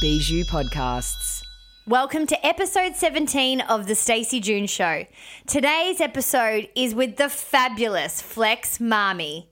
[0.00, 1.42] Bijou Podcasts.
[1.86, 5.04] Welcome to episode 17 of The Stacey June Show.
[5.46, 9.44] Today's episode is with the fabulous Flex Mami.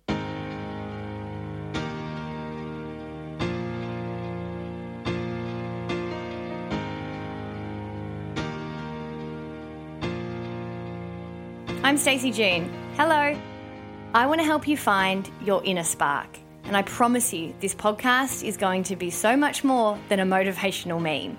[11.84, 12.72] I'm Stacey June.
[12.96, 13.38] Hello.
[14.14, 16.38] I want to help you find your inner spark.
[16.68, 20.26] And I promise you, this podcast is going to be so much more than a
[20.26, 21.38] motivational meme.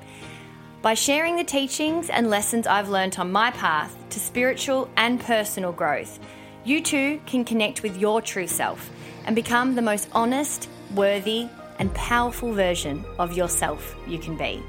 [0.81, 5.71] By sharing the teachings and lessons I've learned on my path to spiritual and personal
[5.71, 6.19] growth,
[6.65, 8.89] you too can connect with your true self
[9.25, 14.63] and become the most honest, worthy, and powerful version of yourself you can be.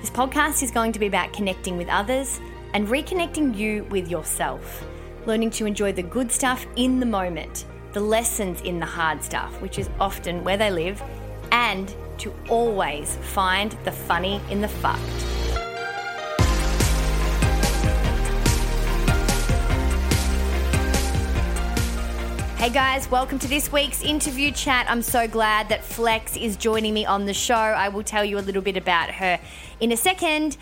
[0.00, 2.40] This podcast is going to be about connecting with others
[2.74, 4.84] and reconnecting you with yourself,
[5.26, 9.60] learning to enjoy the good stuff in the moment, the lessons in the hard stuff,
[9.60, 11.02] which is often where they live,
[11.50, 15.00] and to always find the funny in the fucked.
[22.56, 24.86] Hey guys, welcome to this week's interview chat.
[24.88, 27.54] I'm so glad that Flex is joining me on the show.
[27.54, 29.38] I will tell you a little bit about her
[29.80, 30.56] in a second.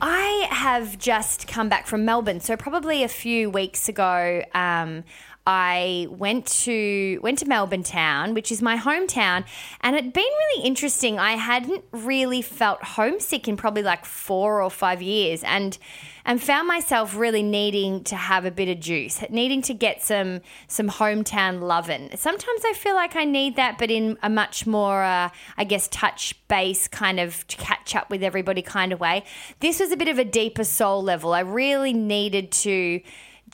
[0.00, 4.42] I have just come back from Melbourne, so probably a few weeks ago.
[4.52, 5.04] Um,
[5.46, 9.44] I went to went to Melbourne town, which is my hometown,
[9.82, 11.18] and it'd been really interesting.
[11.18, 15.76] I hadn't really felt homesick in probably like four or five years, and
[16.24, 20.40] and found myself really needing to have a bit of juice, needing to get some
[20.66, 22.10] some hometown loving.
[22.16, 25.28] Sometimes I feel like I need that, but in a much more, uh,
[25.58, 29.24] I guess, touch base kind of catch up with everybody kind of way.
[29.60, 31.34] This was a bit of a deeper soul level.
[31.34, 33.02] I really needed to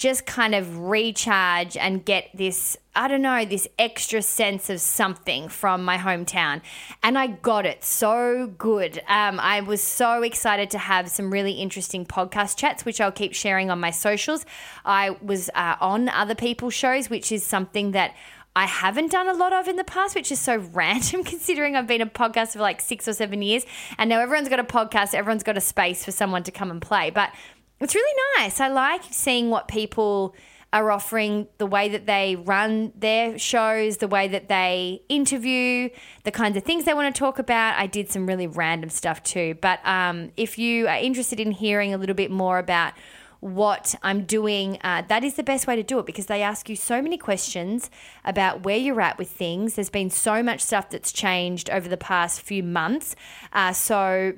[0.01, 5.51] just kind of recharge and get this, I don't know, this extra sense of something
[5.51, 6.63] from my hometown.
[7.03, 8.97] And I got it so good.
[9.09, 13.35] Um, I was so excited to have some really interesting podcast chats, which I'll keep
[13.35, 14.47] sharing on my socials.
[14.87, 18.15] I was uh, on other people's shows, which is something that
[18.57, 21.87] I haven't done a lot of in the past, which is so random considering I've
[21.87, 23.67] been a podcast for like six or seven years.
[23.99, 26.81] And now everyone's got a podcast, everyone's got a space for someone to come and
[26.81, 27.11] play.
[27.11, 27.35] But
[27.81, 28.61] it's really nice.
[28.61, 30.35] I like seeing what people
[30.73, 35.89] are offering, the way that they run their shows, the way that they interview,
[36.23, 37.77] the kinds of things they want to talk about.
[37.77, 39.57] I did some really random stuff too.
[39.61, 42.93] But um, if you are interested in hearing a little bit more about
[43.41, 46.69] what I'm doing, uh, that is the best way to do it because they ask
[46.69, 47.91] you so many questions
[48.25, 49.75] about where you're at with things.
[49.75, 53.17] There's been so much stuff that's changed over the past few months.
[53.53, 54.35] Uh, so,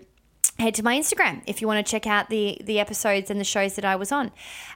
[0.59, 3.45] head to my Instagram if you want to check out the the episodes and the
[3.45, 4.27] shows that I was on.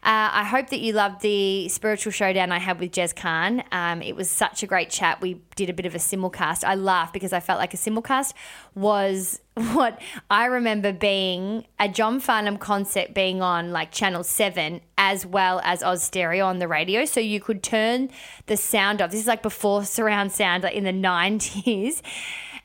[0.02, 3.62] Uh, I hope that you loved the spiritual showdown I had with Jez Khan.
[3.72, 5.20] Um, it was such a great chat.
[5.20, 6.64] We did a bit of a simulcast.
[6.64, 8.32] I laughed because I felt like a simulcast
[8.74, 10.00] was what
[10.30, 15.82] I remember being a John Farnham concert being on like Channel 7 as well as
[15.82, 17.04] Oz Stereo on the radio.
[17.04, 18.10] So you could turn
[18.46, 19.10] the sound off.
[19.10, 22.02] This is like before surround sound, like in the 90s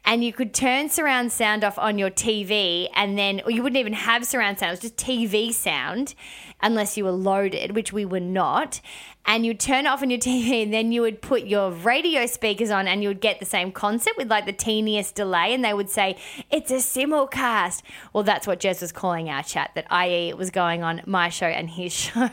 [0.06, 3.80] and you could turn surround sound off on your TV and then, or you wouldn't
[3.80, 6.16] even have surround sound, it was just TV sound
[6.62, 8.82] unless you were loaded, which we were not
[9.26, 12.26] and you'd turn it off on your TV and then you would put your radio
[12.26, 15.64] speakers on and you would get the same concept with like the teeniest delay and
[15.64, 16.18] they would say,
[16.50, 17.82] it's a simulcast.
[18.14, 20.30] Well, that's what Jez was calling our chat, that i.e.
[20.30, 22.30] it was going on my show and his show.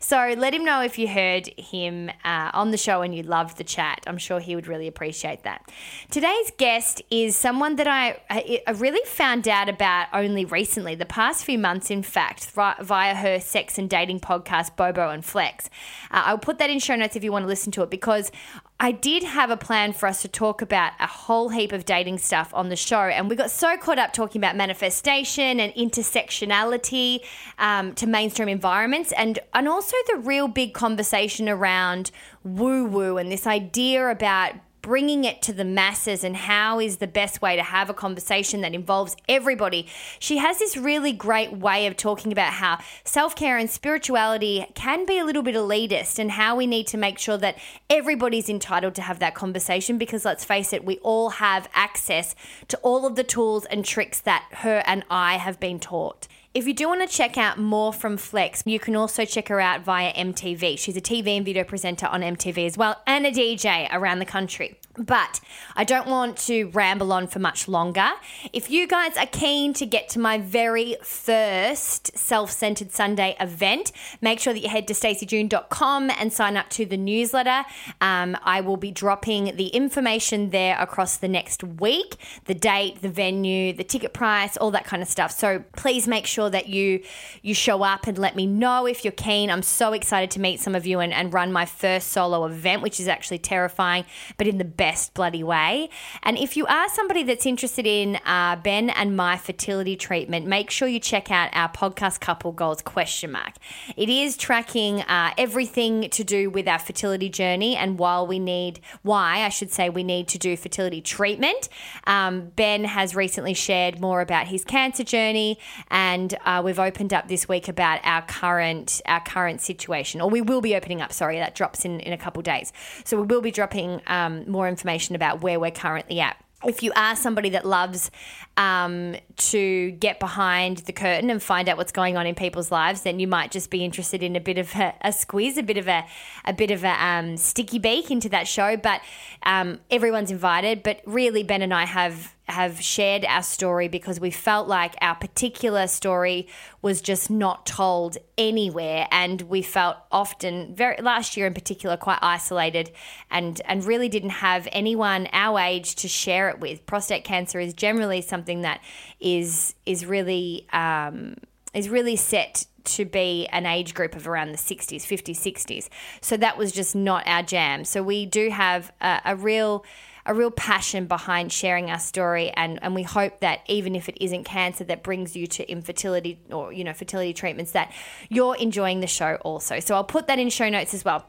[0.00, 3.58] so let him know if you heard him uh, on the show and you loved
[3.58, 4.02] the chat.
[4.06, 5.70] I'm sure he would really appreciate that.
[6.10, 11.44] Today's guest is someone that I, I really found out about only recently, the past
[11.44, 15.68] few months, in fact, via her sex and dating podcast, Bobo and Flex.
[16.10, 18.30] Uh, I'll put that in show notes if you want to listen to it because
[18.78, 22.18] I did have a plan for us to talk about a whole heap of dating
[22.18, 27.20] stuff on the show, and we got so caught up talking about manifestation and intersectionality
[27.58, 32.10] um, to mainstream environments, and and also the real big conversation around
[32.44, 34.52] woo woo and this idea about
[34.86, 38.60] bringing it to the masses and how is the best way to have a conversation
[38.60, 39.84] that involves everybody.
[40.20, 45.04] She has this really great way of talking about how self care and spirituality can
[45.04, 47.58] be a little bit elitist and how we need to make sure that
[47.90, 52.36] everybody's entitled to have that conversation because let's face it, we all have access
[52.68, 56.28] to all of the tools and tricks that her and I have been taught.
[56.56, 59.60] If you do want to check out more from Flex, you can also check her
[59.60, 60.78] out via MTV.
[60.78, 64.24] She's a TV and video presenter on MTV as well and a DJ around the
[64.24, 64.80] country.
[64.98, 65.40] But
[65.74, 68.08] I don't want to ramble on for much longer.
[68.52, 73.92] If you guys are keen to get to my very first self centered Sunday event,
[74.20, 77.64] make sure that you head to staceyjune.com and sign up to the newsletter.
[78.00, 82.16] Um, I will be dropping the information there across the next week
[82.46, 85.30] the date, the venue, the ticket price, all that kind of stuff.
[85.30, 87.02] So please make sure that you
[87.42, 89.50] you show up and let me know if you're keen.
[89.50, 92.82] I'm so excited to meet some of you and, and run my first solo event,
[92.82, 94.04] which is actually terrifying,
[94.38, 95.88] but in the best best bloody way.
[96.22, 100.70] And if you are somebody that's interested in uh, Ben and my fertility treatment, make
[100.70, 103.54] sure you check out our podcast Couple Goals question mark.
[103.96, 108.78] It is tracking uh, everything to do with our fertility journey and while we need,
[109.02, 111.68] why I should say we need to do fertility treatment.
[112.06, 115.58] Um, ben has recently shared more about his cancer journey,
[115.90, 120.40] and uh, we've opened up this week about our current our current situation, or we
[120.40, 121.12] will be opening up.
[121.12, 122.72] Sorry, that drops in in a couple days.
[123.04, 124.75] So we will be dropping um, more information
[125.16, 128.10] about where we're currently at if you are somebody that loves
[128.56, 133.02] um, to get behind the curtain and find out what's going on in people's lives,
[133.02, 135.76] then you might just be interested in a bit of a, a squeeze, a bit
[135.76, 136.06] of a,
[136.44, 138.76] a bit of a um, sticky beak into that show.
[138.76, 139.02] But
[139.42, 140.82] um, everyone's invited.
[140.82, 145.14] But really, Ben and I have have shared our story because we felt like our
[145.16, 146.46] particular story
[146.80, 149.08] was just not told anywhere.
[149.10, 152.92] And we felt often very last year in particular quite isolated
[153.30, 156.86] and and really didn't have anyone our age to share it with.
[156.86, 158.80] Prostate cancer is generally something that
[159.18, 161.34] is is really um,
[161.74, 165.88] is really set to be an age group of around the 60s 50s 60s
[166.20, 167.84] so that was just not our jam.
[167.84, 169.84] So we do have a, a real
[170.26, 174.16] a real passion behind sharing our story and, and we hope that even if it
[174.22, 177.92] isn't cancer that brings you to infertility or you know fertility treatments that
[178.28, 181.26] you're enjoying the show also so i'll put that in show notes as well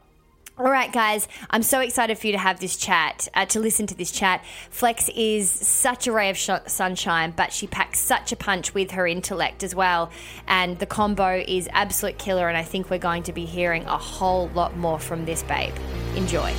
[0.58, 3.86] all right, guys, I'm so excited for you to have this chat, uh, to listen
[3.86, 4.44] to this chat.
[4.70, 8.90] Flex is such a ray of sh- sunshine, but she packs such a punch with
[8.90, 10.10] her intellect as well.
[10.48, 13.98] And the combo is absolute killer, and I think we're going to be hearing a
[13.98, 15.74] whole lot more from this babe.
[16.16, 16.52] Enjoy.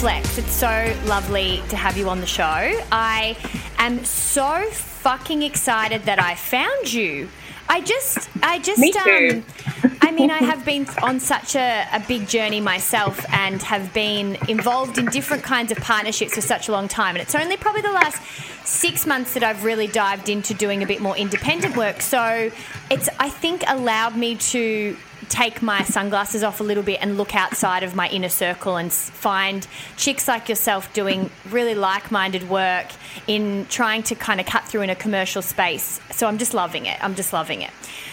[0.00, 0.38] Flex.
[0.38, 2.42] It's so lovely to have you on the show.
[2.42, 3.36] I
[3.76, 7.28] am so fucking excited that I found you.
[7.68, 9.44] I just, I just, Me too.
[9.84, 13.92] um, I mean, I have been on such a, a big journey myself and have
[13.92, 17.14] been involved in different kinds of partnerships for such a long time.
[17.14, 18.22] And it's only probably the last
[18.66, 22.00] six months that I've really dived into doing a bit more independent work.
[22.00, 22.50] So
[22.90, 24.96] it's, I think, allowed me to
[25.30, 28.92] take my sunglasses off a little bit and look outside of my inner circle and
[28.92, 29.66] find
[29.96, 32.88] chicks like yourself doing really like minded work
[33.26, 36.00] in trying to kind of cut through in a commercial space.
[36.10, 37.02] So I'm just loving it.
[37.02, 37.70] I'm just loving it.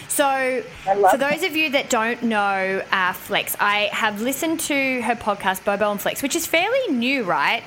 [0.07, 0.63] So,
[1.11, 5.63] for those of you that don't know uh, Flex, I have listened to her podcast,
[5.63, 7.63] Bobo and Flex, which is fairly new, right?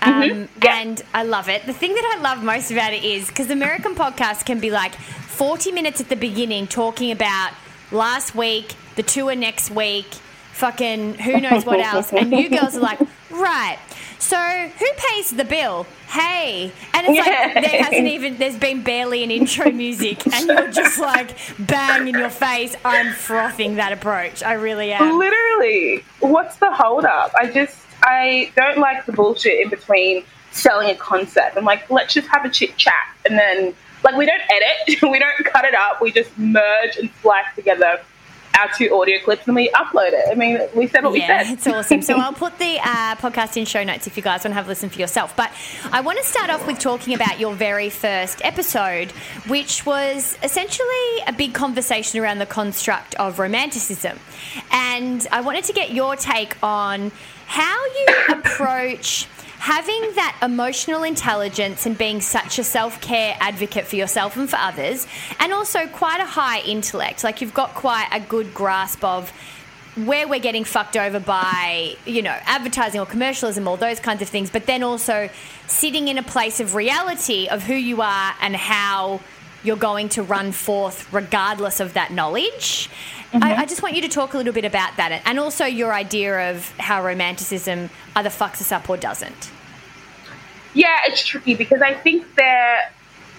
[0.00, 0.64] Um, Mm-hmm.
[0.64, 0.78] Yeah.
[0.80, 1.66] And I love it.
[1.66, 4.94] The thing that I love most about it is because American podcasts can be like
[4.94, 7.52] 40 minutes at the beginning talking about
[7.92, 10.06] last week, the tour next week,
[10.52, 12.12] fucking who knows what else.
[12.12, 13.78] And you girls are like, right.
[14.18, 15.84] So who pays the bill?
[16.08, 16.70] Hey.
[16.94, 17.52] And it's Yeah.
[17.54, 22.06] like there hasn't even there's been barely an intro music and you're just like bang
[22.06, 22.76] in your face.
[22.84, 24.42] I'm frothing that approach.
[24.42, 25.18] I really am.
[25.18, 27.32] Literally, what's the hold up?
[27.38, 31.56] I just, I don't like the bullshit in between selling a concept.
[31.56, 32.94] I'm like, let's just have a chit chat.
[33.28, 37.10] And then, like, we don't edit, we don't cut it up, we just merge and
[37.20, 38.00] splice together
[38.58, 40.26] our two audio clips and we upload it.
[40.30, 41.52] I mean, we said what Yeah, we said.
[41.54, 42.02] it's awesome.
[42.02, 44.66] So I'll put the uh, podcast in show notes if you guys want to have
[44.66, 45.34] a listen for yourself.
[45.34, 45.50] But
[45.90, 49.10] I want to start off with talking about your very first episode,
[49.48, 54.18] which was essentially a big conversation around the construct of romanticism.
[54.70, 57.10] And I wanted to get your take on
[57.46, 59.26] how you approach
[59.62, 64.56] having that emotional intelligence and being such a self care advocate for yourself and for
[64.56, 65.06] others,
[65.38, 67.22] and also quite a high intellect.
[67.22, 69.30] Like you've got quite a good grasp of
[69.94, 74.28] where we're getting fucked over by, you know, advertising or commercialism, all those kinds of
[74.28, 75.30] things, but then also
[75.68, 79.20] sitting in a place of reality of who you are and how
[79.64, 82.88] you're going to run forth regardless of that knowledge.
[83.32, 83.42] Mm-hmm.
[83.42, 85.92] I, I, just want you to talk a little bit about that and also your
[85.92, 89.50] idea of how romanticism either fucks us up or doesn't.
[90.74, 92.92] Yeah, it's tricky because I think there,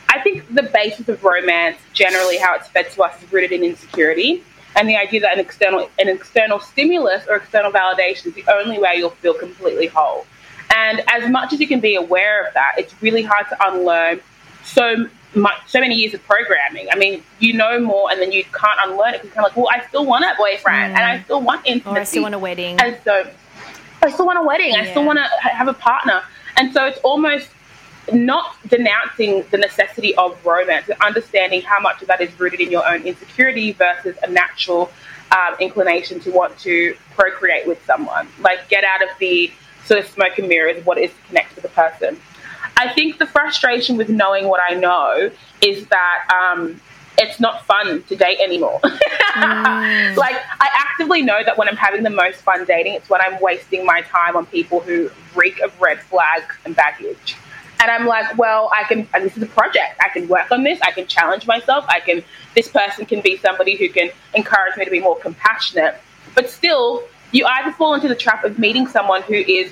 [0.09, 3.63] I think the basis of romance, generally how it's fed to us, is rooted in
[3.63, 4.43] insecurity
[4.75, 8.79] and the idea that an external an external stimulus or external validation is the only
[8.79, 10.25] way you'll feel completely whole.
[10.75, 14.21] And as much as you can be aware of that, it's really hard to unlearn
[14.63, 15.07] so
[15.67, 16.87] so many years of programming.
[16.91, 19.55] I mean, you know more, and then you can't unlearn it because you're kind of
[19.55, 20.97] like, well, I still want a boyfriend, mm.
[20.97, 23.29] and I still want intimacy, or I still want a wedding, and so
[24.01, 24.73] I still want a wedding.
[24.73, 24.81] Yeah.
[24.81, 26.21] I still want to have a partner,
[26.57, 27.49] and so it's almost
[28.11, 32.69] not denouncing the necessity of romance and understanding how much of that is rooted in
[32.69, 34.91] your own insecurity versus a natural
[35.31, 38.27] um, inclination to want to procreate with someone.
[38.39, 39.51] Like, get out of the
[39.85, 42.19] sort of smoke and mirrors of what is to connect with a person.
[42.77, 46.79] I think the frustration with knowing what I know is that um,
[47.17, 48.79] it's not fun to date anymore.
[48.81, 50.15] mm.
[50.17, 53.41] Like, I actively know that when I'm having the most fun dating, it's when I'm
[53.41, 57.35] wasting my time on people who reek of red flags and baggage.
[57.81, 59.99] And I'm like, well, I can, and this is a project.
[60.01, 60.79] I can work on this.
[60.81, 61.83] I can challenge myself.
[61.89, 62.23] I can,
[62.55, 65.95] this person can be somebody who can encourage me to be more compassionate.
[66.33, 67.03] But still,
[67.33, 69.71] you either fall into the trap of meeting someone who is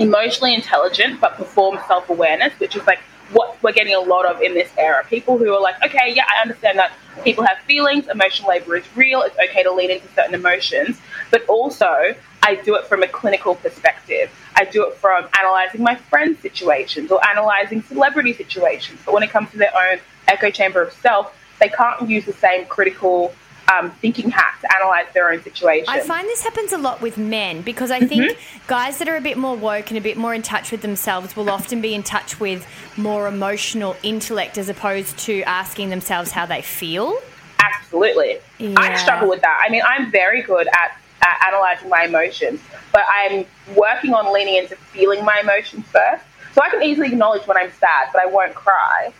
[0.00, 3.00] emotionally intelligent but perform self awareness, which is like
[3.32, 5.04] what we're getting a lot of in this era.
[5.08, 6.92] People who are like, okay, yeah, I understand that
[7.22, 11.44] people have feelings, emotional labor is real, it's okay to lean into certain emotions, but
[11.46, 14.30] also I do it from a clinical perspective.
[14.56, 19.00] I do it from analyzing my friends' situations or analyzing celebrity situations.
[19.04, 22.32] But when it comes to their own echo chamber of self, they can't use the
[22.32, 23.34] same critical
[23.70, 25.86] um, thinking hat to analyze their own situation.
[25.88, 28.66] I find this happens a lot with men because I think mm-hmm.
[28.66, 31.36] guys that are a bit more woke and a bit more in touch with themselves
[31.36, 36.46] will often be in touch with more emotional intellect as opposed to asking themselves how
[36.46, 37.16] they feel.
[37.58, 38.38] Absolutely.
[38.58, 38.74] Yeah.
[38.76, 39.62] I struggle with that.
[39.64, 42.60] I mean, I'm very good at uh, analyzing my emotions,
[42.92, 43.44] but I'm
[43.76, 46.24] working on leaning into feeling my emotions first.
[46.52, 49.12] So I can easily acknowledge when I'm sad, but I won't cry.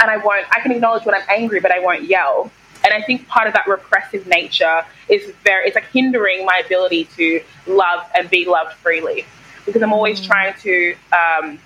[0.00, 2.50] And I won't, I can acknowledge when I'm angry, but I won't yell.
[2.84, 7.08] And I think part of that repressive nature is very, it's like hindering my ability
[7.16, 9.24] to love and be loved freely.
[9.64, 10.26] Because I'm always mm.
[10.26, 11.58] trying to, um,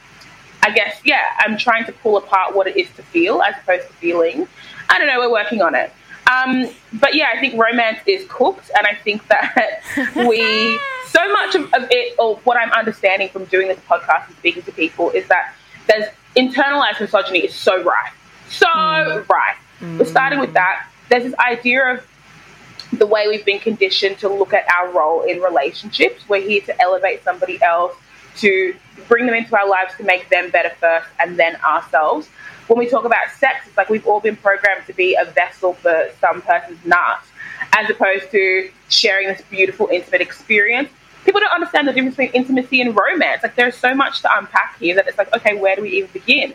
[0.62, 3.88] I guess, yeah, I'm trying to pull apart what it is to feel as opposed
[3.88, 4.46] to feeling.
[4.88, 5.92] I don't know, we're working on it.
[6.28, 9.82] Um, but yeah, I think romance is cooked, and I think that
[10.14, 10.38] we
[11.08, 14.62] so much of, of, it, or what I'm understanding from doing this podcast and speaking
[14.64, 15.54] to people, is that
[15.86, 16.06] there's
[16.36, 18.12] internalized misogyny is so right,
[18.50, 19.28] so mm.
[19.28, 19.56] right.
[19.80, 19.98] Mm.
[19.98, 20.87] We're starting with that.
[21.08, 22.06] There's this idea of
[22.92, 26.28] the way we've been conditioned to look at our role in relationships.
[26.28, 27.94] We're here to elevate somebody else,
[28.36, 28.74] to
[29.08, 32.28] bring them into our lives to make them better first, and then ourselves
[32.68, 35.72] when we talk about sex, it's like we've all been programmed to be a vessel
[35.74, 37.20] for some person's nut,
[37.76, 40.90] as opposed to sharing this beautiful, intimate experience.
[41.24, 43.42] People don't understand the difference between intimacy and romance.
[43.42, 46.10] Like there's so much to unpack here that it's like, okay, where do we even
[46.12, 46.54] begin?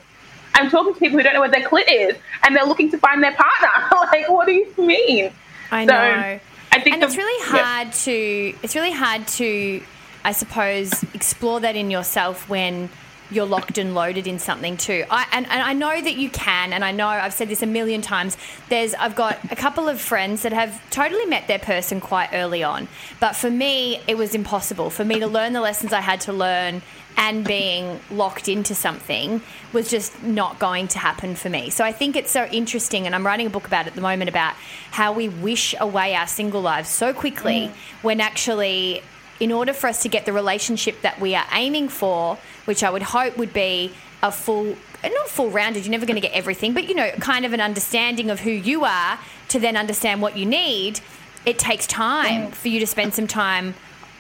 [0.54, 2.98] I'm talking to people who don't know what their clit is, and they're looking to
[3.00, 3.90] find their partner.
[4.14, 5.32] like, what do you mean?
[5.72, 5.94] I know.
[5.94, 6.40] So,
[6.72, 7.94] I think and the, it's really hard yeah.
[7.94, 8.58] to.
[8.64, 9.82] It's really hard to,
[10.24, 12.90] I suppose, explore that in yourself when
[13.32, 15.06] you're locked and loaded in something too.
[15.10, 17.68] I, and, and I know that you can, and I know I've said this a
[17.68, 18.38] million times.
[18.70, 22.64] There's I've got a couple of friends that have totally met their person quite early
[22.64, 22.88] on,
[23.20, 26.34] but for me it was impossible for me to learn the lessons I had to
[26.34, 26.82] learn
[27.18, 29.42] and being locked into something
[29.72, 31.70] was just not going to happen for me.
[31.70, 34.02] So I think it's so interesting, and I'm writing a book about it at the
[34.02, 34.56] moment about
[34.92, 37.72] how we wish away our single lives so quickly mm.
[38.02, 39.02] when actually
[39.40, 42.90] in order for us to get the relationship that we are aiming for, which I
[42.90, 46.74] would hope would be a full not full rounded, you're never going to get everything,
[46.74, 50.38] but you know, kind of an understanding of who you are to then understand what
[50.38, 51.02] you need,
[51.46, 53.74] it takes time for you to spend some time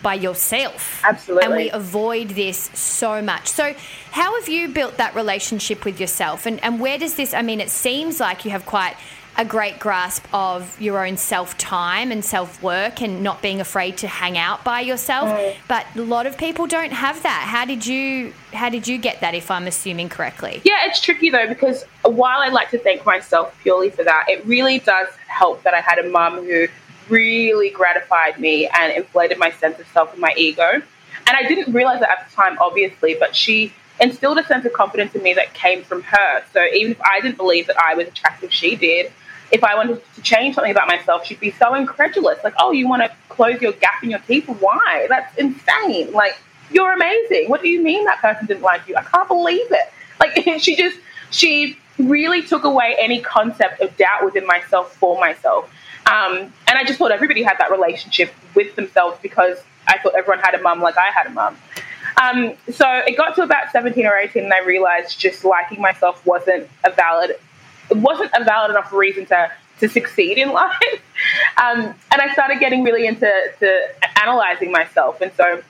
[0.04, 1.02] by yourself.
[1.04, 1.46] Absolutely.
[1.46, 3.48] And we avoid this so much.
[3.48, 3.74] So,
[4.12, 6.46] how have you built that relationship with yourself?
[6.46, 8.96] And, and where does this, I mean, it seems like you have quite
[9.36, 13.98] a great grasp of your own self time and self work and not being afraid
[13.98, 15.30] to hang out by yourself.
[15.30, 15.56] Mm.
[15.68, 17.48] But a lot of people don't have that.
[17.48, 20.62] How did you how did you get that if I'm assuming correctly?
[20.64, 24.46] Yeah, it's tricky though because while I like to thank myself purely for that, it
[24.46, 26.68] really does help that I had a mum who
[27.10, 30.82] really gratified me and inflated my sense of self and my ego.
[31.26, 34.74] And I didn't realize that at the time, obviously, but she instilled a sense of
[34.74, 36.44] confidence in me that came from her.
[36.52, 39.12] So even if I didn't believe that I was attractive, she did
[39.54, 42.44] if I wanted to change something about myself, she'd be so incredulous.
[42.44, 44.48] Like, oh, you want to close your gap in your teeth?
[44.48, 45.06] Why?
[45.08, 46.12] That's insane.
[46.12, 46.36] Like,
[46.72, 47.50] you're amazing.
[47.50, 48.96] What do you mean that person didn't like you?
[48.96, 49.94] I can't believe it.
[50.20, 50.98] Like, she just,
[51.30, 55.72] she really took away any concept of doubt within myself for myself.
[56.06, 60.40] Um, and I just thought everybody had that relationship with themselves because I thought everyone
[60.40, 61.58] had a mum like I had a mum.
[62.22, 66.26] Um, so it got to about 17 or 18 and I realized just liking myself
[66.26, 67.32] wasn't a valid,
[67.90, 71.02] it wasn't a valid enough reason to, to succeed in life.
[71.58, 73.88] Um, and I started getting really into to
[74.22, 75.22] analyzing myself.
[75.22, 75.62] And so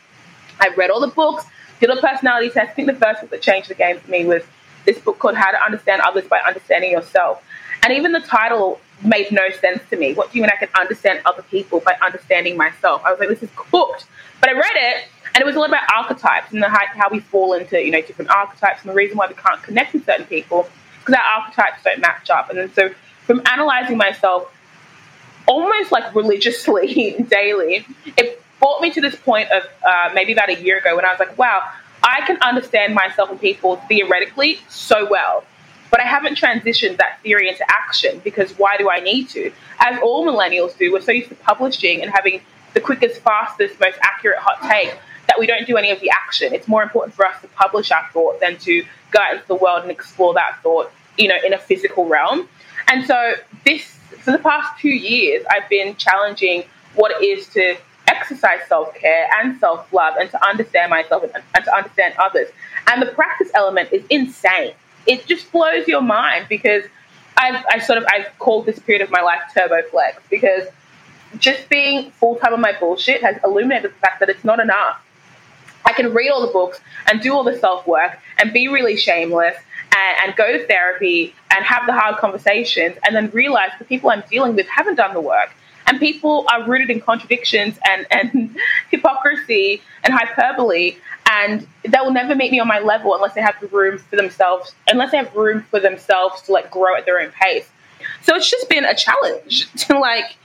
[0.59, 1.45] I read all the books,
[1.79, 2.71] did a personality test.
[2.71, 4.43] I think the first book that changed the game for me was
[4.85, 7.43] this book called How to Understand Others by Understanding Yourself.
[7.83, 10.13] And even the title made no sense to me.
[10.13, 13.01] What do you mean I can understand other people by understanding myself?
[13.05, 14.05] I was like, this is cooked.
[14.39, 17.19] But I read it, and it was a lot about archetypes and the, how we
[17.19, 20.25] fall into you know different archetypes, and the reason why we can't connect with certain
[20.25, 20.67] people
[20.99, 22.49] because our archetypes don't match up.
[22.49, 22.89] And then so
[23.25, 24.51] from analyzing myself
[25.47, 27.85] almost like religiously daily,
[28.17, 31.09] it brought me to this point of uh, maybe about a year ago when I
[31.09, 31.61] was like, wow,
[32.01, 35.43] I can understand myself and people theoretically so well
[35.93, 39.51] but I haven't transitioned that theory into action because why do I need to?
[39.77, 42.41] As all millennials do, we're so used to publishing and having
[42.73, 44.97] the quickest, fastest, most accurate hot take
[45.27, 46.51] that we don't do any of the action.
[46.51, 49.53] It's more important for us to publish our thought than to go out into the
[49.53, 52.49] world and explore that thought, you know, in a physical realm.
[52.87, 53.83] And so this
[54.21, 56.63] for the past two years I've been challenging
[56.95, 61.75] what it is to exercise self-care and self-love and to understand myself and, and to
[61.75, 62.47] understand others.
[62.87, 64.73] And the practice element is insane
[65.05, 66.83] it just blows your mind because
[67.37, 70.67] I've I sort of I've called this period of my life turbo flex because
[71.37, 75.03] just being full time on my bullshit has illuminated the fact that it's not enough.
[75.85, 76.79] I can read all the books
[77.11, 79.55] and do all the self work and be really shameless
[79.95, 84.09] and, and, go to therapy and have the hard conversations and then realize the people
[84.09, 85.49] I'm dealing with haven't done the work.
[85.87, 88.55] And people are rooted in contradictions and, and
[88.91, 90.97] hypocrisy and hyperbole
[91.29, 94.75] and that will never meet me on my level unless they have room for themselves,
[94.87, 97.69] unless they have room for themselves to like grow at their own pace.
[98.21, 100.37] So it's just been a challenge to like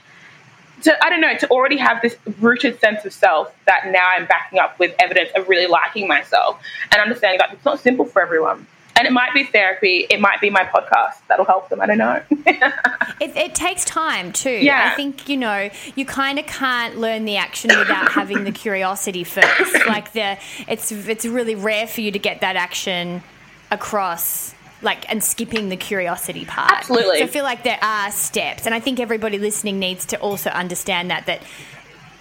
[0.83, 4.25] to I don't know to already have this rooted sense of self that now I'm
[4.25, 8.21] backing up with evidence of really liking myself and understanding that it's not simple for
[8.21, 8.65] everyone.
[8.99, 11.79] And it might be therapy, it might be my podcast that'll help them.
[11.79, 12.21] I don't know.
[12.31, 14.49] it, it, takes time too.
[14.49, 14.89] Yeah.
[14.91, 19.23] I think, you know, you kind of can't learn the action without having the curiosity
[19.23, 19.77] first.
[19.89, 23.23] Like, the, it's, it's really rare for you to get that action
[23.71, 26.71] across like and skipping the curiosity part.
[26.71, 27.19] Absolutely.
[27.19, 30.49] So I feel like there are steps, and I think everybody listening needs to also
[30.49, 31.41] understand that that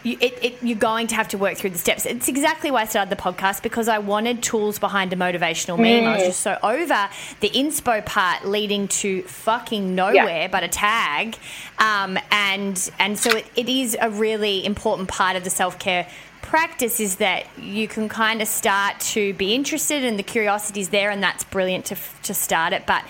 [0.02, 2.06] you, it, it, you're going to have to work through the steps.
[2.06, 6.04] It's exactly why I started the podcast because I wanted tools behind a motivational meme.
[6.04, 6.06] Mm.
[6.06, 7.08] I was just so over
[7.40, 10.48] the inspo part leading to fucking nowhere yeah.
[10.48, 11.36] but a tag,
[11.78, 16.08] um, and and so it, it is a really important part of the self care
[16.42, 20.88] practice is that you can kind of start to be interested and the curiosity is
[20.88, 23.04] there and that's brilliant to, to start it but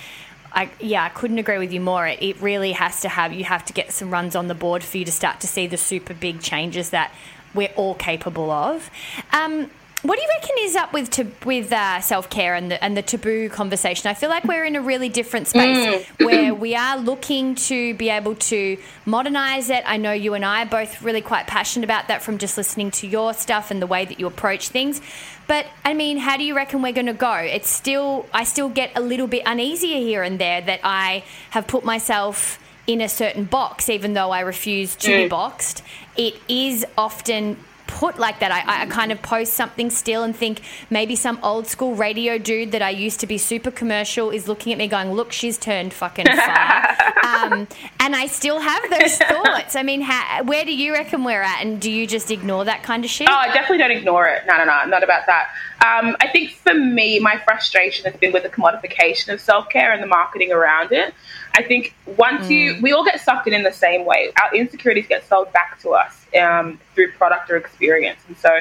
[0.52, 2.06] I, yeah, I couldn't agree with you more.
[2.06, 4.82] It, it really has to have, you have to get some runs on the board
[4.82, 7.12] for you to start to see the super big changes that
[7.54, 8.90] we're all capable of.
[9.32, 9.70] Um,
[10.02, 12.96] what do you reckon is up with to, with uh, self care and the and
[12.96, 14.08] the taboo conversation?
[14.08, 16.06] I feel like we're in a really different space mm.
[16.24, 19.82] where we are looking to be able to modernize it.
[19.86, 22.92] I know you and I are both really quite passionate about that from just listening
[22.92, 25.00] to your stuff and the way that you approach things.
[25.48, 27.32] But I mean, how do you reckon we're going to go?
[27.32, 31.66] It's still I still get a little bit uneasier here and there that I have
[31.66, 35.24] put myself in a certain box, even though I refuse to mm.
[35.24, 35.82] be boxed.
[36.16, 37.56] It is often
[37.88, 38.52] put like that.
[38.52, 42.70] I, I kind of post something still and think maybe some old school radio dude
[42.72, 45.92] that I used to be super commercial is looking at me going, look, she's turned
[45.92, 46.96] fucking far.
[47.24, 47.66] um,
[47.98, 49.74] and I still have those thoughts.
[49.74, 51.62] I mean, how, where do you reckon we're at?
[51.62, 53.28] And do you just ignore that kind of shit?
[53.28, 54.42] Oh, I definitely don't ignore it.
[54.46, 55.48] No, no, no, not about that.
[55.84, 59.92] Um, I think for me, my frustration has been with the commodification of self care
[59.92, 61.14] and the marketing around it.
[61.58, 62.50] I think once mm.
[62.50, 64.30] you, we all get sucked in in the same way.
[64.40, 68.20] Our insecurities get sold back to us um, through product or experience.
[68.28, 68.60] And so,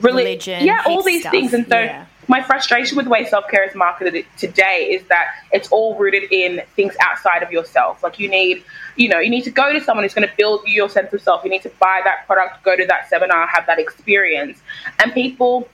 [0.00, 1.32] really, Religion, yeah, all these stuff.
[1.32, 1.52] things.
[1.52, 2.06] And so, yeah.
[2.26, 6.32] my frustration with the way self care is marketed today is that it's all rooted
[6.32, 8.02] in things outside of yourself.
[8.02, 8.64] Like, you need,
[8.96, 11.20] you know, you need to go to someone who's going to build your sense of
[11.20, 11.44] self.
[11.44, 14.58] You need to buy that product, go to that seminar, have that experience.
[15.00, 15.68] And people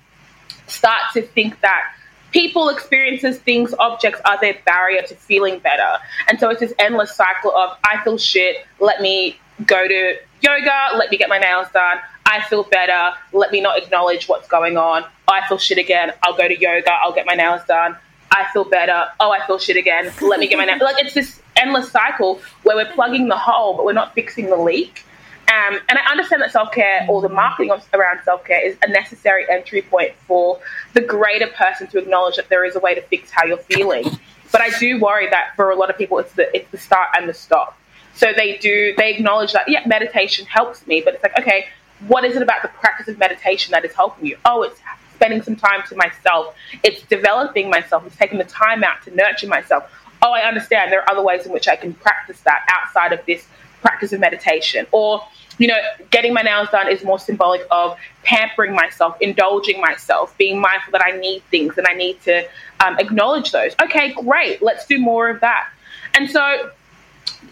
[0.67, 1.95] start to think that
[2.33, 5.99] people, experiences, things, objects are their barrier to feeling better.
[6.29, 10.97] And so it's this endless cycle of I feel shit, let me go to yoga,
[10.97, 11.99] let me get my nails done.
[12.27, 13.17] I feel better.
[13.33, 15.05] Let me not acknowledge what's going on.
[15.29, 16.13] I feel shit again.
[16.23, 16.91] I'll go to yoga.
[16.91, 17.97] I'll get my nails done.
[18.31, 19.07] I feel better.
[19.21, 20.11] Oh, I feel shit again.
[20.23, 20.81] Let me get my nails.
[20.81, 24.57] Like it's this endless cycle where we're plugging the hole, but we're not fixing the
[24.57, 25.05] leak.
[25.49, 28.89] Um, and I understand that self care or the marketing around self care is a
[28.89, 30.61] necessary entry point for
[30.95, 34.05] the greater person to acknowledge that there is a way to fix how you're feeling.
[34.51, 37.09] But I do worry that for a lot of people, it's the it's the start
[37.17, 37.79] and the stop.
[38.15, 41.67] So they do they acknowledge that yeah, meditation helps me, but it's like okay,
[42.07, 44.37] what is it about the practice of meditation that is helping you?
[44.45, 44.81] Oh, it's
[45.15, 46.55] spending some time to myself.
[46.83, 48.07] It's developing myself.
[48.07, 49.91] It's taking the time out to nurture myself.
[50.21, 50.93] Oh, I understand.
[50.93, 53.47] There are other ways in which I can practice that outside of this
[53.83, 54.87] practice of meditation.
[54.93, 55.23] Or,
[55.59, 55.79] you know,
[56.11, 61.05] getting my nails done is more symbolic of pampering myself, indulging myself, being mindful that
[61.05, 62.49] I need things and I need to
[62.81, 63.75] um, acknowledge those.
[63.83, 64.63] Okay, great.
[64.63, 65.69] Let's do more of that.
[66.15, 66.71] And so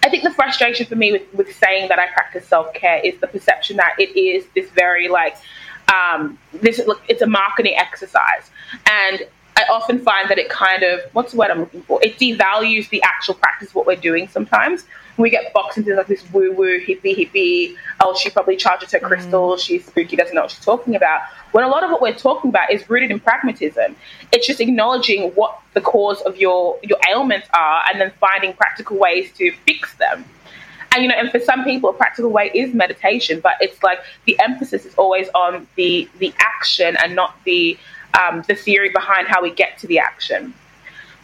[0.02, 3.18] I think the frustration for me with, with saying that I practice self care is
[3.20, 5.36] the perception that it is this very like
[5.92, 8.50] um, this look, it's a marketing exercise,
[8.86, 9.26] and
[9.60, 12.00] I often find that it kind of what's the word I'm looking for?
[12.02, 14.84] It devalues the actual practice of what we're doing sometimes.
[15.16, 17.76] We get boxed into like this woo woo hippie hippie.
[18.00, 19.50] Oh, she probably charges her crystal.
[19.50, 19.60] Mm.
[19.60, 20.16] She's spooky.
[20.16, 21.20] Doesn't know what she's talking about.
[21.52, 23.96] When a lot of what we're talking about is rooted in pragmatism.
[24.32, 28.96] It's just acknowledging what the cause of your your ailments are, and then finding practical
[28.96, 30.24] ways to fix them.
[30.92, 34.00] And you know, and for some people, a practical way is meditation, but it's like
[34.24, 37.78] the emphasis is always on the the action and not the
[38.18, 40.54] um, the theory behind how we get to the action.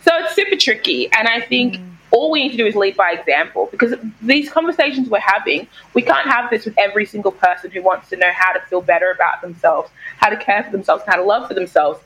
[0.03, 1.85] So it's super tricky, and I think mm.
[2.12, 6.03] all we need to do is lead by example because these conversations we're having, we
[6.03, 9.11] can't have this with every single person who wants to know how to feel better
[9.11, 12.01] about themselves, how to care for themselves, and how to love for themselves.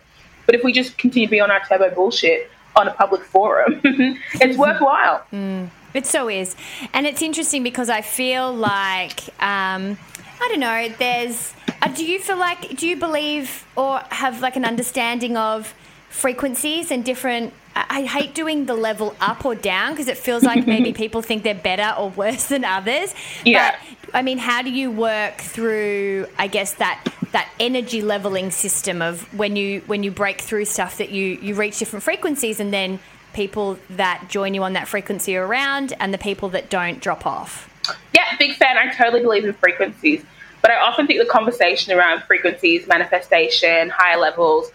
[0.47, 3.81] But if we just continue to be on our turbo bullshit on a public forum,
[3.85, 5.25] it's worthwhile.
[5.33, 5.69] Mm.
[5.93, 6.57] It so is.
[6.93, 9.99] And it's interesting because I feel like, um,
[10.41, 11.53] I don't know, there's.
[11.83, 15.75] Uh, do you feel like, do you believe or have like an understanding of
[16.11, 20.67] frequencies and different I hate doing the level up or down because it feels like
[20.75, 23.15] maybe people think they're better or worse than others.
[23.45, 23.77] Yeah.
[24.05, 29.01] But I mean, how do you work through I guess that that energy leveling system
[29.01, 32.73] of when you when you break through stuff that you you reach different frequencies and
[32.73, 32.99] then
[33.33, 37.69] people that join you on that frequency around and the people that don't drop off?
[38.13, 38.77] Yeah, big fan.
[38.77, 40.25] I totally believe in frequencies.
[40.63, 44.71] But I often think the conversation around frequencies, manifestation, higher levels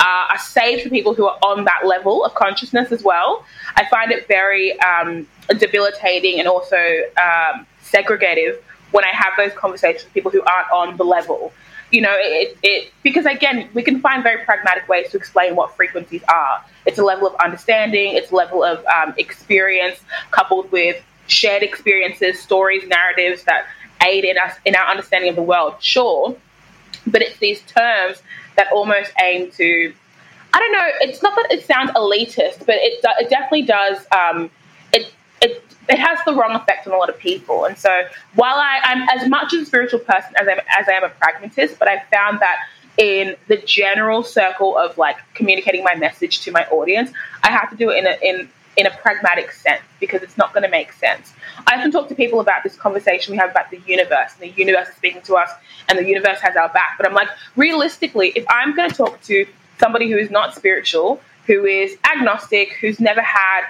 [0.00, 3.44] uh, are saved for people who are on that level of consciousness as well.
[3.76, 5.26] I find it very um,
[5.58, 10.96] debilitating and also um, segregative when I have those conversations with people who aren't on
[10.96, 11.52] the level
[11.90, 15.74] you know, it, it because again, we can find very pragmatic ways to explain what
[15.76, 16.64] frequencies are.
[16.86, 20.00] It's a level of understanding, it's a level of um, experience
[20.30, 23.66] coupled with shared experiences, stories, narratives that
[24.06, 25.74] aid in us in our understanding of the world.
[25.80, 26.36] Sure,
[27.06, 28.22] but it's these terms
[28.56, 29.92] that almost aim to.
[30.52, 30.88] I don't know.
[31.00, 34.04] It's not that it sounds elitist, but it it definitely does.
[34.12, 34.50] Um,
[34.92, 37.64] it it it has the wrong effect on a lot of people.
[37.64, 37.90] And so
[38.34, 41.78] while I, am as much a spiritual person as, I'm, as I am a pragmatist,
[41.78, 42.58] but I found that
[42.96, 47.10] in the general circle of like communicating my message to my audience,
[47.42, 48.48] I have to do it in a, in,
[48.80, 51.34] in a pragmatic sense because it's not going to make sense.
[51.66, 54.56] I often talk to people about this conversation we have about the universe, and the
[54.56, 55.50] universe is speaking to us,
[55.88, 56.96] and the universe has our back.
[56.96, 59.46] But I'm like, realistically, if I'm going to talk to
[59.78, 63.62] somebody who is not spiritual, who is agnostic, who's never had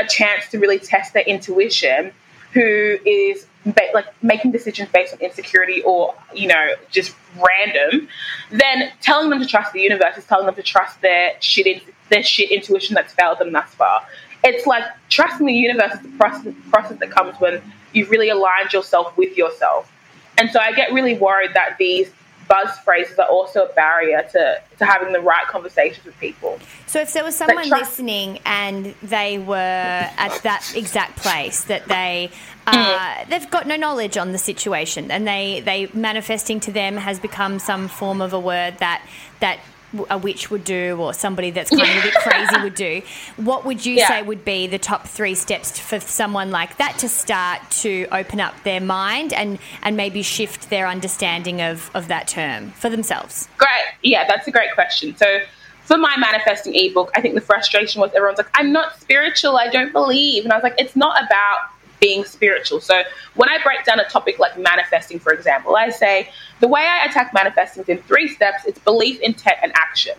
[0.00, 2.12] a chance to really test their intuition
[2.52, 8.08] who is ba- like making decisions based on insecurity or you know just random
[8.50, 11.80] then telling them to trust the universe is telling them to trust their shit in-
[12.08, 14.02] their shit intuition that's failed them thus far
[14.42, 17.60] it's like trusting the universe is the process, process that comes when
[17.92, 19.92] you've really aligned yourself with yourself
[20.38, 22.10] and so i get really worried that these
[22.50, 26.58] buzz phrases are also a barrier to, to having the right conversations with people.
[26.86, 32.30] So if there was someone listening and they were at that exact place that they
[32.66, 33.28] uh, mm.
[33.28, 37.60] they've got no knowledge on the situation and they they manifesting to them has become
[37.60, 39.06] some form of a word that
[39.38, 39.60] that
[40.08, 43.02] a witch would do or somebody that's kind of a bit crazy would do.
[43.36, 44.08] What would you yeah.
[44.08, 48.40] say would be the top three steps for someone like that to start to open
[48.40, 53.48] up their mind and, and maybe shift their understanding of, of that term for themselves?
[53.58, 53.70] Great.
[54.02, 55.16] Yeah, that's a great question.
[55.16, 55.40] So
[55.82, 59.68] for my manifesting ebook, I think the frustration was everyone's like, I'm not spiritual, I
[59.68, 60.44] don't believe.
[60.44, 62.80] And I was like, it's not about being spiritual.
[62.80, 63.02] So
[63.34, 67.04] when I break down a topic like manifesting, for example, I say the way I
[67.04, 70.14] attack manifesting is in three steps it's belief, intent, and action.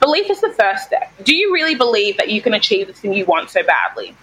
[0.00, 1.10] Belief is the first step.
[1.22, 4.14] Do you really believe that you can achieve the thing you want so badly?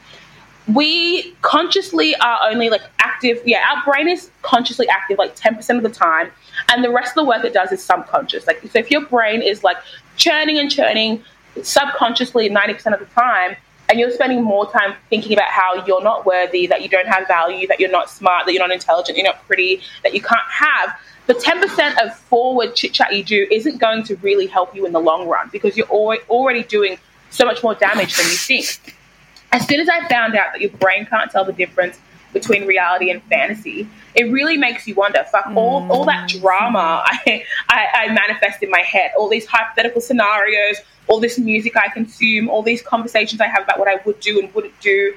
[0.72, 5.84] We consciously are only like active, yeah, our brain is consciously active like 10% of
[5.84, 6.30] the time,
[6.70, 8.46] and the rest of the work it does is subconscious.
[8.46, 9.78] Like, so if your brain is like
[10.18, 11.24] churning and churning
[11.64, 13.56] subconsciously 90% of the time,
[13.92, 17.28] and you're spending more time thinking about how you're not worthy, that you don't have
[17.28, 20.50] value, that you're not smart, that you're not intelligent, you're not pretty, that you can't
[20.50, 24.86] have, the 10% of forward chit chat you do isn't going to really help you
[24.86, 26.98] in the long run because you're already doing
[27.32, 28.96] so much more damage than you think.
[29.52, 32.00] As soon as I found out that your brain can't tell the difference
[32.34, 35.24] between reality and fantasy, it really makes you wonder.
[35.32, 35.90] Fuck all, mm.
[35.90, 41.20] all that drama I, I, I manifest in my head, all these hypothetical scenarios, all
[41.20, 44.54] this music I consume, all these conversations I have about what I would do and
[44.54, 45.16] wouldn't do.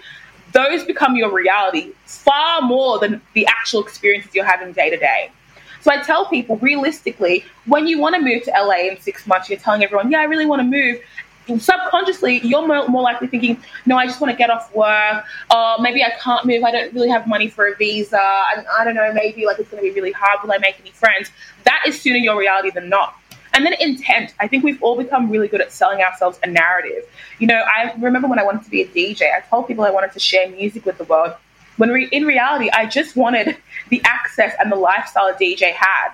[0.53, 5.31] Those become your reality far more than the actual experiences you're having day to day.
[5.85, 9.51] So I tell people realistically, when you want to move to LA in six months,
[9.51, 10.99] you're telling everyone, yeah, I really want to move
[11.59, 15.25] subconsciously you're more, more, likely thinking no i just want to get off work.
[15.55, 16.65] Or maybe i can't move.
[16.65, 18.45] I don't really have money for a visa.
[18.57, 20.41] And i don't know maybe like it's going to be really hard.
[20.43, 21.31] Will i make any friends?
[21.65, 23.17] That is sooner your reality than not.
[23.53, 24.35] And then intent.
[24.41, 27.05] I think we've all become really good at selling ourselves a narrative.
[27.39, 29.91] You know i remember when i wanted to be a dj i told people i
[29.91, 31.35] wanted to share music with the world
[31.77, 33.57] when re- in reality i just wanted
[33.91, 36.13] the access and the lifestyle a dj had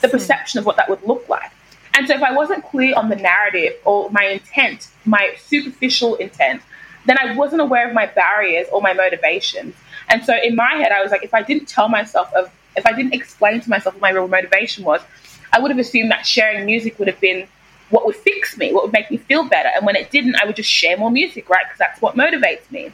[0.00, 0.12] the hmm.
[0.12, 1.50] perception of what that would look like
[1.94, 6.62] and so if I wasn't clear on the narrative or my intent, my superficial intent,
[7.06, 9.74] then I wasn't aware of my barriers or my motivations.
[10.08, 12.84] And so in my head, I was like, if I didn't tell myself of, if
[12.86, 15.00] I didn't explain to myself what my real motivation was,
[15.52, 17.46] I would have assumed that sharing music would have been
[17.90, 19.68] what would fix me, what would make me feel better.
[19.74, 21.64] And when it didn't, I would just share more music, right?
[21.64, 22.90] Because that's what motivates me.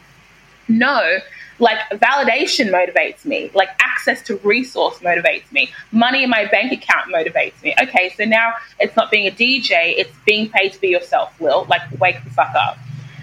[0.69, 1.19] No,
[1.61, 3.51] like validation motivates me.
[3.55, 5.71] Like access to resource motivates me.
[5.93, 7.75] Money in my bank account motivates me.
[7.83, 11.67] Okay, so now it's not being a DJ, it's being paid to be yourself, Lil.
[11.69, 12.79] Like wake the fuck up.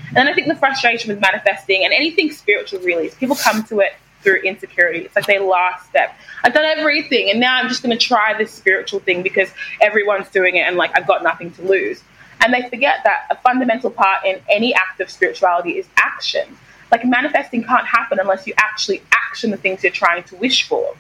[0.08, 3.63] And then I think the frustration with manifesting and anything spiritual really is people come
[3.65, 5.00] to it through insecurity.
[5.00, 6.17] It's like their last step.
[6.43, 9.50] I've done everything and now I'm just gonna try this spiritual thing because
[9.82, 12.04] everyone's doing it and like I've got nothing to lose.
[12.41, 16.58] And they forget that a fundamental part in any act of spirituality is action.
[16.91, 20.95] Like manifesting can't happen unless you actually action the things you're trying to wish for.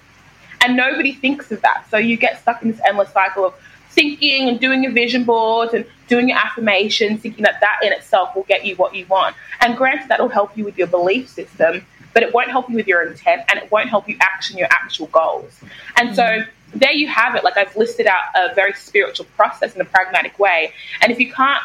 [0.61, 1.85] And nobody thinks of that.
[1.89, 3.53] So you get stuck in this endless cycle of
[3.89, 8.35] thinking and doing your vision boards and doing your affirmations, thinking that that in itself
[8.35, 9.35] will get you what you want.
[9.61, 12.87] And granted, that'll help you with your belief system, but it won't help you with
[12.87, 15.59] your intent and it won't help you action your actual goals.
[15.95, 16.79] And so mm-hmm.
[16.79, 17.43] there you have it.
[17.43, 20.73] Like I've listed out a very spiritual process in a pragmatic way.
[21.01, 21.63] And if you can't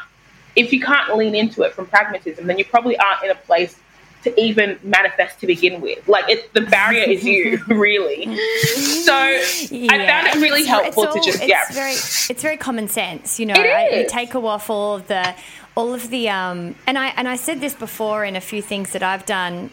[0.54, 3.78] if you can't lean into it from pragmatism, then you probably aren't in a place
[4.22, 6.06] to even manifest to begin with.
[6.08, 8.24] Like it, the barrier is you, really.
[8.76, 9.18] So
[9.70, 11.64] yeah, I found it really helpful all, to just it's yeah.
[11.70, 13.54] Very, it's very common sense, you know.
[13.54, 15.34] I, you take off all of the
[15.76, 18.92] all of the um, and I and I said this before in a few things
[18.92, 19.70] that I've done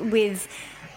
[0.00, 0.48] with.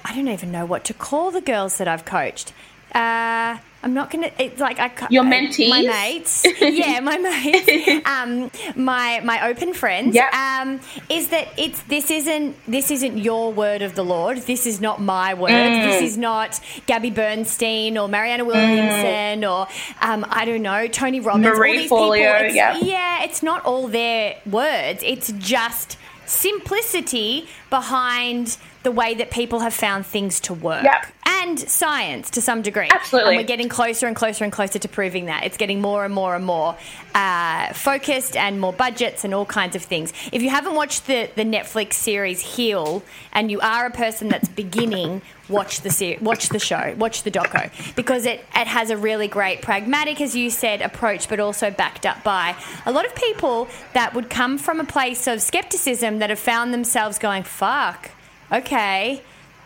[0.07, 2.53] I don't even know what to call the girls that I've coached.
[2.93, 4.31] Uh, I'm not gonna.
[4.39, 10.15] It's like I your mentees, my mates, yeah, my mates, um, my my open friends.
[10.15, 10.33] Yep.
[10.33, 14.39] Um, is that it's this isn't this isn't your word of the Lord.
[14.39, 15.51] This is not my word.
[15.51, 15.83] Mm.
[15.83, 19.51] This is not Gabby Bernstein or Marianne Williamson mm.
[19.51, 19.67] or
[20.01, 21.45] um, I don't know Tony Robbins.
[21.45, 22.51] Marie Forleo.
[22.51, 23.23] Yeah, yeah.
[23.23, 25.03] It's not all their words.
[25.03, 30.83] It's just simplicity behind the way that people have found things to work.
[30.83, 31.07] Yep.
[31.25, 32.87] And science to some degree.
[32.91, 33.31] Absolutely.
[33.31, 35.43] And we're getting closer and closer and closer to proving that.
[35.43, 36.77] It's getting more and more and more
[37.15, 40.13] uh, focused and more budgets and all kinds of things.
[40.31, 43.01] If you haven't watched the, the Netflix series Heal
[43.33, 47.31] and you are a person that's beginning, watch the ser- watch the show, watch the
[47.31, 51.71] doco because it, it has a really great pragmatic, as you said, approach, but also
[51.71, 56.19] backed up by a lot of people that would come from a place of skepticism
[56.19, 58.11] that have found themselves going, fuck
[58.55, 59.21] okay,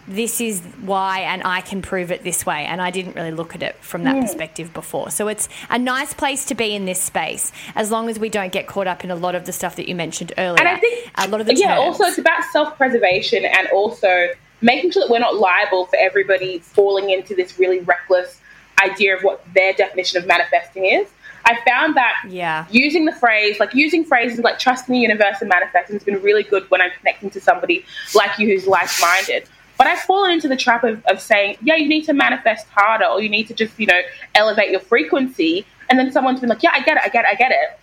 [0.08, 2.66] this is why, and I can prove it this way.
[2.66, 4.22] And I didn't really look at it from that hmm.
[4.22, 5.12] perspective before.
[5.12, 8.52] So it's a nice place to be in this space, as long as we don't
[8.52, 10.60] get caught up in a lot of the stuff that you mentioned earlier.
[10.60, 11.80] And I think a lot of the yeah, terms.
[11.80, 14.30] also it's about self preservation and also
[14.62, 18.42] making sure that we're not liable for everybody falling into this really reckless
[18.84, 21.08] idea of what their definition of manifesting is.
[21.46, 22.66] I found that yeah.
[22.70, 26.44] using the phrase, like using phrases like trusting the universe and manifesting has been really
[26.44, 29.50] good when I'm connecting to somebody like you who's like minded.
[29.80, 33.06] But I've fallen into the trap of, of saying, yeah, you need to manifest harder
[33.06, 34.02] or you need to just, you know,
[34.36, 35.66] elevate your frequency.
[35.90, 37.80] And then someone's been like, yeah, I get it, I get it, I get it.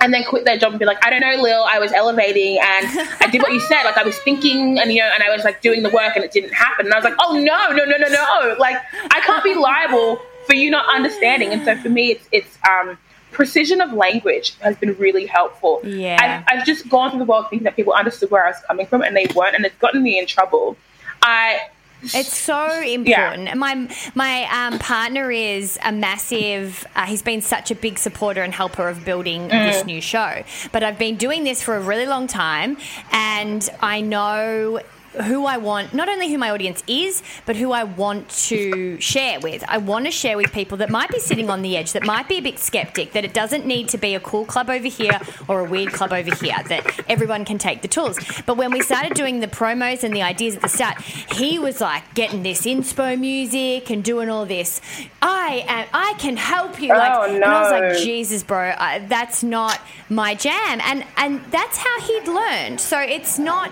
[0.00, 2.58] And then quit their job and be like, I don't know, Lil, I was elevating
[2.58, 2.86] and
[3.20, 3.82] I did what you said.
[3.82, 6.24] Like I was thinking and, you know, and I was like doing the work and
[6.24, 6.86] it didn't happen.
[6.86, 8.56] And I was like, oh, no, no, no, no, no.
[8.58, 8.76] Like
[9.10, 11.52] I can't be liable for you not understanding.
[11.52, 12.98] And so for me, it's it's um,
[13.30, 15.80] precision of language has been really helpful.
[15.84, 18.60] Yeah, I've, I've just gone through the world thinking that people understood where I was
[18.66, 20.76] coming from, and they weren't, and it's gotten me in trouble.
[21.22, 21.68] I
[22.02, 23.44] It's so important.
[23.44, 23.54] Yeah.
[23.54, 26.84] My my um, partner is a massive.
[26.96, 29.50] Uh, he's been such a big supporter and helper of building mm.
[29.50, 30.42] this new show.
[30.72, 32.76] But I've been doing this for a really long time,
[33.12, 34.80] and I know
[35.12, 39.40] who I want, not only who my audience is, but who I want to share
[39.40, 39.64] with.
[39.66, 42.28] I want to share with people that might be sitting on the edge, that might
[42.28, 45.18] be a bit skeptic, that it doesn't need to be a cool club over here
[45.48, 48.18] or a weird club over here, that everyone can take the tools.
[48.46, 51.80] But when we started doing the promos and the ideas at the start, he was
[51.80, 54.80] like getting this inspo music and doing all this.
[55.20, 56.88] I am, I can help you.
[56.88, 57.34] Like, oh, no.
[57.34, 60.80] And I was like, Jesus, bro, I, that's not my jam.
[60.82, 62.80] And and that's how he'd learned.
[62.80, 63.70] So it's not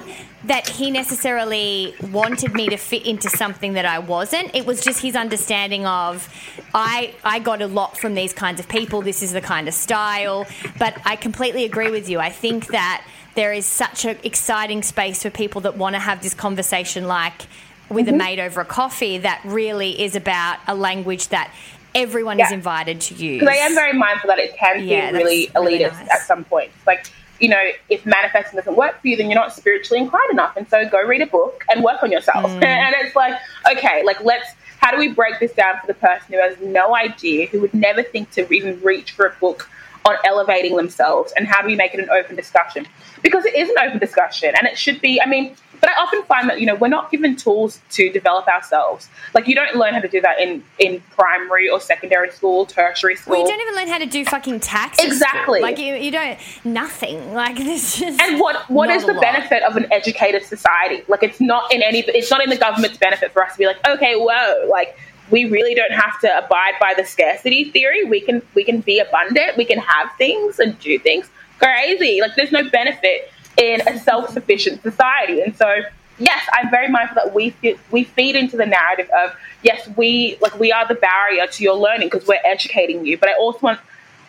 [0.48, 4.54] that he necessarily wanted me to fit into something that I wasn't.
[4.54, 6.28] It was just his understanding of
[6.74, 9.02] I I got a lot from these kinds of people.
[9.02, 10.46] This is the kind of style.
[10.78, 12.18] But I completely agree with you.
[12.18, 16.22] I think that there is such an exciting space for people that want to have
[16.22, 17.46] this conversation like
[17.90, 18.14] with mm-hmm.
[18.14, 21.52] a mate over a coffee that really is about a language that
[21.94, 22.46] everyone yeah.
[22.46, 23.40] is invited to use.
[23.40, 26.10] Because I am very mindful that it can yeah, really elitist really nice.
[26.10, 26.70] at some point.
[26.86, 30.56] Like you know, if manifesting doesn't work for you, then you're not spiritually inclined enough.
[30.56, 32.50] And so go read a book and work on yourself.
[32.50, 32.62] Mm.
[32.78, 33.38] And it's like,
[33.72, 36.94] okay, like let's, how do we break this down for the person who has no
[36.94, 39.68] idea, who would never think to even reach for a book
[40.04, 41.32] on elevating themselves?
[41.36, 42.86] And how do we make it an open discussion?
[43.22, 46.22] Because it is an open discussion and it should be, I mean, but I often
[46.24, 49.08] find that, you know, we're not given tools to develop ourselves.
[49.34, 53.16] Like you don't learn how to do that in, in primary or secondary school, tertiary
[53.16, 53.32] school.
[53.32, 54.98] Well, you don't even learn how to do fucking tax.
[54.98, 55.60] Exactly.
[55.60, 57.34] Like you, you don't nothing.
[57.34, 59.22] Like this just And what what is the lot.
[59.22, 61.02] benefit of an educated society?
[61.08, 63.66] Like it's not in any it's not in the government's benefit for us to be
[63.66, 64.96] like, okay, whoa, like
[65.30, 68.04] we really don't have to abide by the scarcity theory.
[68.04, 71.28] We can we can be abundant, we can have things and do things.
[71.58, 72.20] Crazy.
[72.20, 75.42] Like there's no benefit in a self-sufficient society.
[75.42, 75.82] And so,
[76.18, 77.54] yes, I'm very mindful that we
[77.90, 81.74] we feed into the narrative of yes, we like we are the barrier to your
[81.74, 83.18] learning because we're educating you.
[83.18, 83.80] But I also want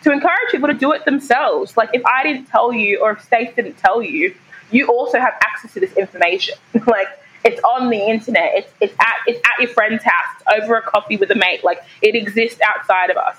[0.02, 1.76] to encourage people to do it themselves.
[1.76, 4.34] Like if I didn't tell you or if Stace didn't tell you,
[4.70, 6.56] you also have access to this information.
[6.86, 7.08] like
[7.44, 8.52] it's on the internet.
[8.54, 11.62] It's it's at it's at your friend's house over a coffee with a mate.
[11.64, 13.36] Like it exists outside of us.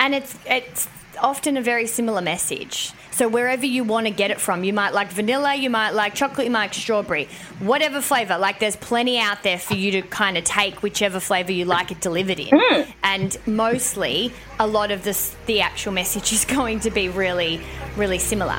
[0.00, 0.88] And it's it's
[1.20, 2.92] often a very similar message.
[3.10, 6.14] So wherever you want to get it from, you might like vanilla, you might like
[6.14, 7.28] chocolate, you might like strawberry,
[7.58, 8.38] whatever flavor.
[8.38, 11.90] Like there's plenty out there for you to kind of take whichever flavor you like
[11.90, 12.48] it delivered in.
[12.48, 12.92] Mm.
[13.02, 17.60] And mostly, a lot of this, the actual message is going to be really,
[17.96, 18.58] really similar.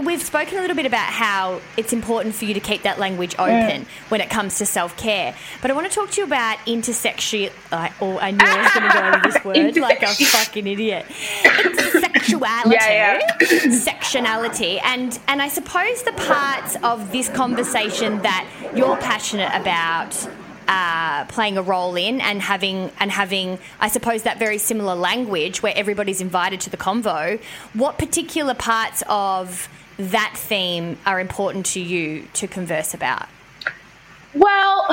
[0.00, 3.34] We've spoken a little bit about how it's important for you to keep that language
[3.38, 5.34] open when it comes to self care.
[5.60, 7.50] But I want to talk to you about intersection.
[7.72, 9.44] Uh, oh, I knew I was going to go over this
[9.76, 11.06] word like a fucking idiot.
[11.10, 13.38] Sexuality, yeah, yeah.
[13.40, 20.28] sectionality, and and I suppose the parts of this conversation that you're passionate about.
[20.70, 25.62] Uh, playing a role in and having and having I suppose that very similar language
[25.62, 27.40] where everybody's invited to the convo.
[27.72, 29.66] What particular parts of
[29.98, 33.28] that theme are important to you to converse about?
[34.34, 34.86] Well,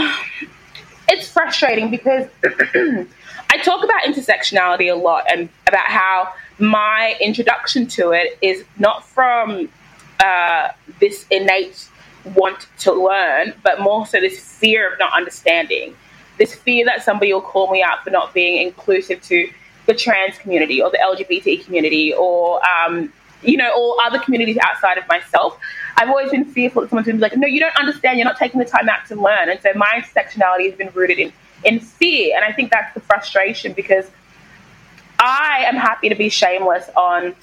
[1.07, 8.11] it's frustrating because I talk about intersectionality a lot and about how my introduction to
[8.11, 9.69] it is not from
[10.19, 11.87] uh, this innate
[12.33, 15.95] want to learn, but more so this fear of not understanding.
[16.37, 19.49] This fear that somebody will call me out for not being inclusive to
[19.85, 24.97] the trans community or the LGBT community or um, you know, or other communities outside
[24.97, 25.57] of myself.
[25.97, 28.17] I've always been fearful that someone's going to be like, no, you don't understand.
[28.17, 29.49] You're not taking the time out to learn.
[29.49, 31.31] And so my intersectionality has been rooted in,
[31.63, 32.35] in fear.
[32.35, 34.09] And I think that's the frustration because
[35.19, 37.35] I am happy to be shameless on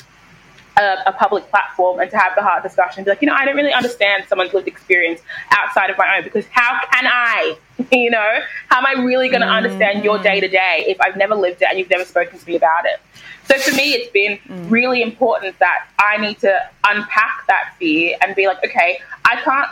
[0.76, 3.04] a, a, public platform and to have the hard discussion.
[3.04, 6.24] Be like, you know, I don't really understand someone's lived experience outside of my own
[6.24, 7.56] because how can I?
[7.90, 9.64] You know, how am I really going to mm-hmm.
[9.64, 12.46] understand your day to day if I've never lived it and you've never spoken to
[12.46, 13.00] me about it?
[13.48, 14.70] So for me, it's been mm.
[14.70, 19.68] really important that I need to unpack that fear and be like, okay, I can't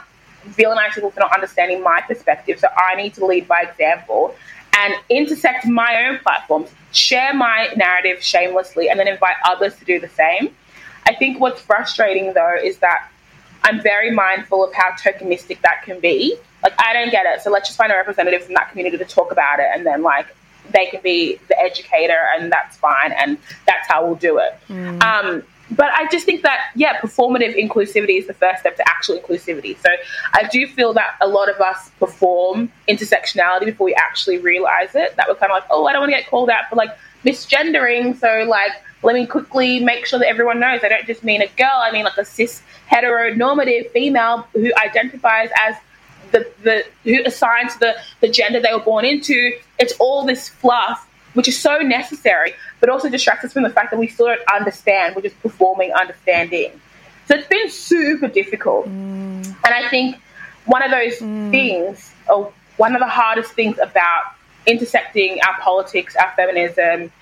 [0.48, 2.58] villainize people for not understanding my perspective.
[2.58, 4.34] So I need to lead by example
[4.76, 10.00] and intersect my own platforms, share my narrative shamelessly, and then invite others to do
[10.00, 10.54] the same.
[11.06, 13.08] I think what's frustrating though is that
[13.62, 16.36] I'm very mindful of how tokenistic that can be.
[16.62, 17.42] Like, I don't get it.
[17.42, 19.66] So let's just find a representative from that community to talk about it.
[19.74, 20.34] And then, like,
[20.72, 23.12] they can be the educator, and that's fine.
[23.12, 24.58] And that's how we'll do it.
[24.68, 25.02] Mm.
[25.02, 25.42] Um,
[25.72, 29.78] but I just think that, yeah, performative inclusivity is the first step to actual inclusivity.
[29.80, 29.88] So
[30.34, 35.14] I do feel that a lot of us perform intersectionality before we actually realize it.
[35.16, 36.90] That we're kind of like, oh, I don't want to get called out for like
[37.24, 38.18] misgendering.
[38.18, 41.46] So, like, let me quickly make sure that everyone knows I don't just mean a
[41.56, 45.76] girl, I mean like a cis heteronormative female who identifies as
[46.32, 49.52] the, the who assigns the, the gender they were born into.
[49.78, 53.90] It's all this fluff which is so necessary, but also distracts us from the fact
[53.90, 55.14] that we still don't understand.
[55.14, 56.80] We're just performing understanding.
[57.26, 58.86] So it's been super difficult.
[58.88, 59.46] Mm.
[59.46, 60.16] And I think
[60.66, 61.50] one of those mm.
[61.50, 64.34] things, or one of the hardest things about
[64.66, 67.12] intersecting our politics, our feminism,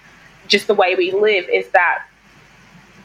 [0.47, 2.05] just the way we live, is that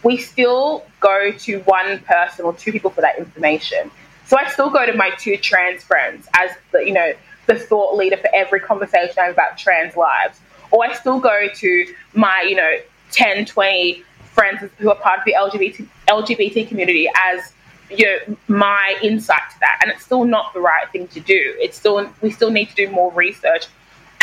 [0.03, 3.91] we still go to one person or two people for that information.
[4.25, 7.13] So I still go to my two trans friends as the, you know,
[7.47, 10.39] the thought leader for every conversation I have about trans lives
[10.71, 12.77] or I still go to my, you know,
[13.11, 17.53] 10, 20 friends who are part of the LGBT, LGBT community as
[17.91, 19.79] you know, my insight to that.
[19.81, 21.55] And it's still not the right thing to do.
[21.59, 23.67] It's still, we still need to do more research.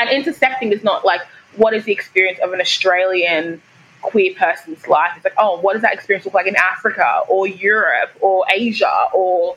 [0.01, 1.21] And intersecting is not like,
[1.57, 3.61] what is the experience of an Australian
[4.03, 5.13] queer person's life?
[5.17, 9.07] It's like, oh, what does that experience look like in Africa or Europe or Asia
[9.13, 9.57] or,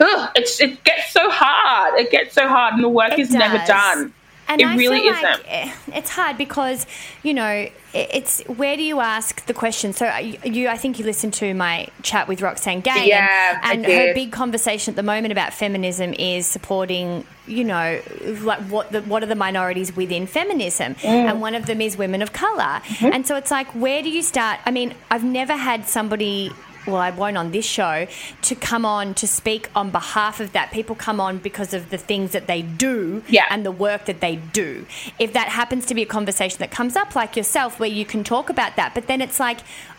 [0.00, 1.98] ugh, it's, it gets so hard.
[1.98, 3.38] It gets so hard and the work it is does.
[3.38, 4.12] never done.
[4.48, 5.44] And it I really feel isn't.
[5.46, 6.86] Eh, it's hard because,
[7.24, 9.92] you know, it's where do you ask the question?
[9.92, 13.84] So uh, you, I think you listened to my chat with Roxane Gay, yeah, and,
[13.84, 18.00] and her big conversation at the moment about feminism is supporting, you know,
[18.42, 21.04] like what the, what are the minorities within feminism, mm.
[21.04, 23.06] and one of them is women of color, mm-hmm.
[23.06, 24.60] and so it's like where do you start?
[24.66, 26.52] I mean, I've never had somebody
[26.86, 28.06] well, I won't on this show,
[28.42, 30.70] to come on to speak on behalf of that.
[30.70, 33.46] People come on because of the things that they do yeah.
[33.50, 34.86] and the work that they do.
[35.18, 38.24] If that happens to be a conversation that comes up, like yourself, where you can
[38.24, 39.58] talk about that, but then it's like,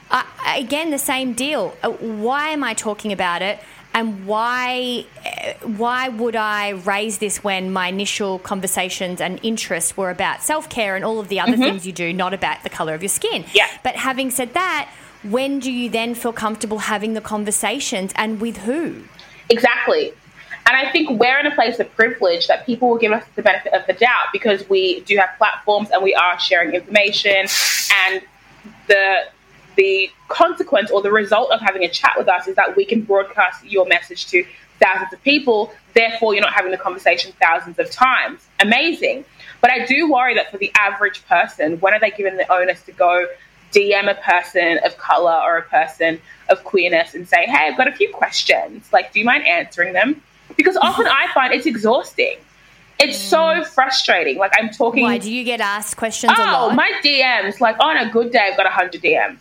[0.10, 0.24] uh,
[0.56, 1.76] again, the same deal.
[1.84, 3.60] Uh, why am I talking about it?
[3.94, 10.12] and why uh, why would I raise this when my initial conversations and interests were
[10.12, 11.64] about self care and all of the other mm-hmm.
[11.64, 13.46] things you do, not about the color of your skin?
[13.54, 13.68] Yeah.
[13.84, 14.92] But having said that,
[15.32, 19.04] when do you then feel comfortable having the conversations and with who?
[19.50, 20.14] Exactly.
[20.66, 23.42] And I think we're in a place of privilege that people will give us the
[23.42, 27.46] benefit of the doubt because we do have platforms and we are sharing information
[28.06, 28.22] and
[28.88, 29.28] the
[29.78, 33.02] the consequence or the result of having a chat with us is that we can
[33.02, 34.44] broadcast your message to
[34.80, 35.72] thousands of people.
[35.94, 38.48] Therefore, you're not having the conversation thousands of times.
[38.60, 39.24] Amazing.
[39.62, 42.82] But I do worry that for the average person, when are they given the onus
[42.84, 43.28] to go
[43.74, 47.88] DM a person of color or a person of queerness and say, hey, I've got
[47.88, 48.92] a few questions.
[48.94, 50.22] Like, do you mind answering them?
[50.56, 52.38] Because often I find it's exhausting.
[53.00, 53.68] It's so mm.
[53.68, 54.38] frustrating.
[54.38, 55.04] Like, I'm talking.
[55.04, 56.34] Why do you get asked questions?
[56.36, 57.60] Oh, my DMs.
[57.60, 59.40] Like, on a good day, I've got 100 DMs.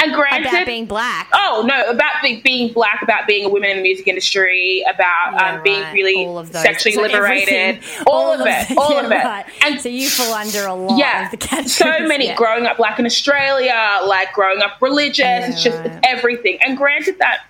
[0.00, 1.28] And granted, about being black.
[1.32, 5.32] Oh no, about being, being black, about being a woman in the music industry, about
[5.32, 9.24] yeah, um, being really sexually so liberated, all, all, of, it, all yeah, of it.
[9.24, 9.46] Right.
[9.62, 11.76] And so you fall under a lot yeah, of the categories.
[11.76, 12.36] So many yeah.
[12.36, 15.48] growing up black in Australia, like growing up religious.
[15.48, 15.86] It's just right.
[15.86, 16.58] it's everything.
[16.64, 17.44] And granted that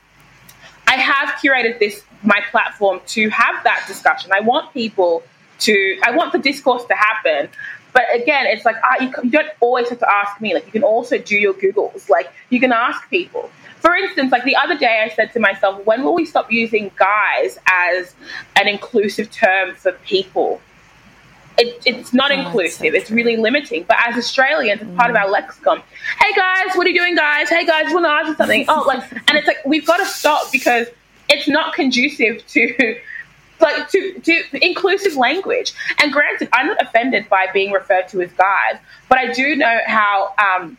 [0.86, 4.32] I have curated this my platform to have that discussion.
[4.32, 5.22] I want people
[5.60, 7.48] to I want the discourse to happen,
[7.98, 10.54] but again, it's like uh, you, you don't always have to ask me.
[10.54, 12.08] Like you can also do your Googles.
[12.08, 13.50] Like you can ask people.
[13.80, 16.92] For instance, like the other day, I said to myself, when will we stop using
[16.94, 18.14] guys as
[18.54, 20.60] an inclusive term for people?
[21.58, 22.92] It, it's not oh, inclusive.
[22.92, 23.82] So it's really limiting.
[23.82, 25.20] But as Australians, it's part of mm.
[25.20, 25.82] our lexicon.
[26.20, 27.48] Hey guys, what are you doing, guys?
[27.48, 28.64] Hey guys, want to ask you something?
[28.68, 30.86] oh, like, and it's like we've got to stop because
[31.28, 33.00] it's not conducive to
[33.60, 35.72] like to, to inclusive language.
[35.98, 39.78] And granted, I'm not offended by being referred to as guys, but I do know
[39.86, 40.76] how um,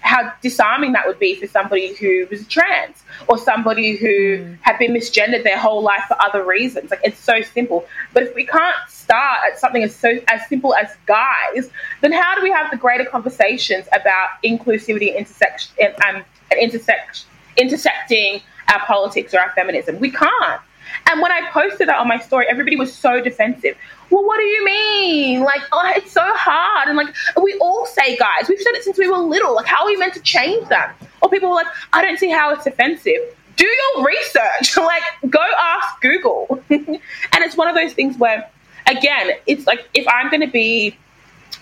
[0.00, 4.58] how disarming that would be for somebody who was trans or somebody who mm.
[4.62, 6.90] had been misgendered their whole life for other reasons.
[6.90, 7.86] Like it's so simple.
[8.12, 11.70] But if we can't start at something as so as simple as guys,
[12.00, 17.24] then how do we have the greater conversations about inclusivity, intersection, um, and intersect,
[17.56, 19.98] intersecting our politics or our feminism?
[19.98, 20.60] We can't.
[21.06, 23.76] And when I posted that on my story, everybody was so defensive.
[24.10, 25.40] Well, what do you mean?
[25.42, 26.88] Like, oh, it's so hard.
[26.88, 29.54] And like, we all say, guys, we've said it since we were little.
[29.54, 30.94] Like, how are we meant to change that?
[31.22, 33.36] Or people were like, I don't see how it's offensive.
[33.56, 34.76] Do your research.
[34.76, 36.62] like, go ask Google.
[36.70, 37.00] and
[37.34, 38.48] it's one of those things where,
[38.86, 40.96] again, it's like if I'm going to be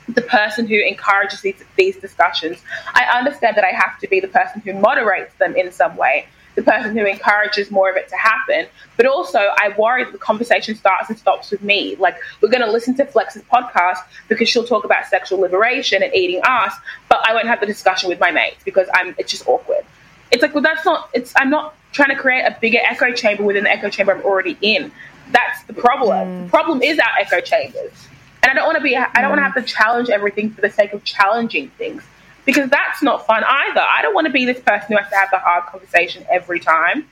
[0.09, 2.63] the person who encourages these, these discussions,
[2.95, 6.27] I understand that I have to be the person who moderates them in some way
[6.59, 8.67] the person who encourages more of it to happen.
[8.97, 11.95] But also, I worry that the conversation starts and stops with me.
[11.97, 16.13] Like, we're going to listen to Flex's podcast because she'll talk about sexual liberation and
[16.13, 16.75] eating ass,
[17.09, 19.15] but I won't have the discussion with my mates because I'm.
[19.19, 19.85] It's just awkward.
[20.33, 21.11] It's like, well, that's not.
[21.15, 21.33] It's.
[21.37, 24.59] I'm not trying to create a bigger echo chamber within the echo chamber I'm already
[24.61, 24.91] in.
[25.31, 26.27] That's the problem.
[26.27, 26.45] Mm.
[26.47, 28.09] The problem is our echo chambers,
[28.43, 28.97] and I don't want to be.
[28.97, 29.29] I don't mm.
[29.29, 32.03] want to have to challenge everything for the sake of challenging things
[32.49, 33.83] because that's not fun either.
[33.83, 36.59] I don't want to be this person who has to have the hard conversation every
[36.59, 37.07] time.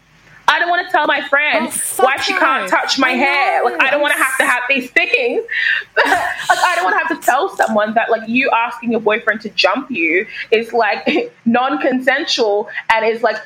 [0.48, 3.62] I don't want to tell my friend oh, why she can't touch my I hair.
[3.62, 5.44] Like I don't want to have to have these things.
[5.96, 9.42] like I don't want to have to tell someone that like you asking your boyfriend
[9.42, 11.06] to jump you is like
[11.44, 13.36] non-consensual and is like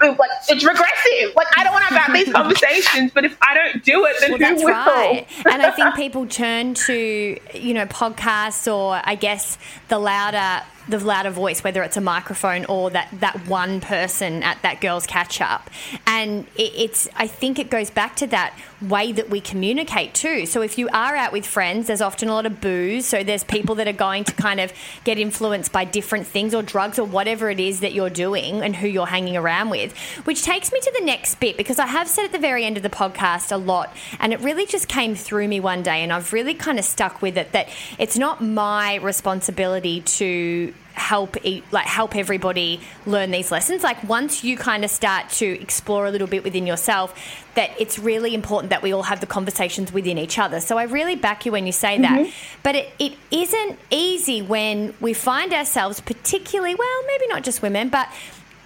[0.00, 0.18] like
[0.48, 1.36] it's regressive.
[1.36, 4.32] Like I don't want to have these conversations, but if I don't do it, then
[4.32, 4.72] well, who will?
[4.72, 5.28] Right.
[5.48, 10.98] and I think people turn to you know podcasts or I guess the louder the
[10.98, 15.40] louder voice, whether it's a microphone or that, that one person at that girl's catch
[15.40, 15.70] up.
[16.06, 20.46] And it, it's, I think it goes back to that way that we communicate too.
[20.46, 23.06] So if you are out with friends, there's often a lot of booze.
[23.06, 24.72] So there's people that are going to kind of
[25.04, 28.76] get influenced by different things or drugs or whatever it is that you're doing and
[28.76, 29.96] who you're hanging around with.
[30.24, 32.76] Which takes me to the next bit because I have said at the very end
[32.76, 36.12] of the podcast a lot and it really just came through me one day and
[36.12, 37.68] I've really kind of stuck with it that
[37.98, 41.36] it's not my responsibility to help
[41.70, 43.82] like help everybody learn these lessons.
[43.82, 47.14] Like once you kind of start to explore a little bit within yourself
[47.54, 50.60] that it's really important that we all have the conversations within each other.
[50.60, 52.20] So i really back you when you say that.
[52.20, 52.30] Mm-hmm.
[52.62, 57.88] but it, it isn't easy when we find ourselves particularly well maybe not just women
[57.88, 58.08] but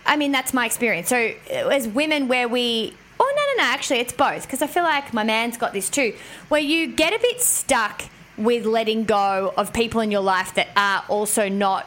[0.06, 1.08] i mean that's my experience.
[1.08, 4.84] So as women where we oh no no no actually it's both because i feel
[4.84, 6.14] like my man's got this too
[6.48, 8.02] where you get a bit stuck
[8.38, 11.86] with letting go of people in your life that are also not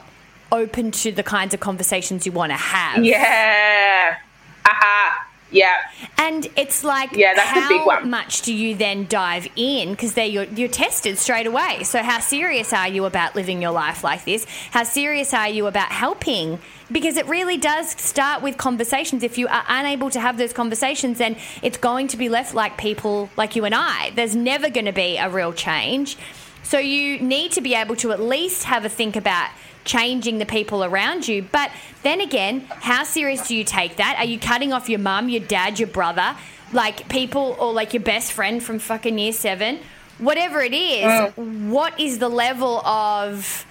[0.53, 3.03] open to the kinds of conversations you want to have.
[3.03, 4.17] Yeah.
[4.65, 5.27] Aha.
[5.53, 5.77] Yeah.
[6.17, 8.09] And it's like, yeah, that's how big one.
[8.09, 9.91] much do you then dive in?
[9.91, 11.83] Because you're, you're tested straight away.
[11.83, 14.45] So, how serious are you about living your life like this?
[14.71, 16.59] How serious are you about helping?
[16.91, 19.21] Because it really does start with conversations.
[19.21, 22.77] If you are unable to have those conversations, then it's going to be left like
[22.77, 24.11] people like you and I.
[24.15, 26.17] There's never going to be a real change.
[26.63, 29.51] So, you need to be able to at least have a think about
[29.85, 31.45] changing the people around you.
[31.51, 31.71] But
[32.03, 34.15] then again, how serious do you take that?
[34.17, 36.35] Are you cutting off your mum, your dad, your brother,
[36.71, 39.79] like people, or like your best friend from fucking year seven?
[40.19, 41.69] Whatever it is, mm.
[41.69, 43.65] what is the level of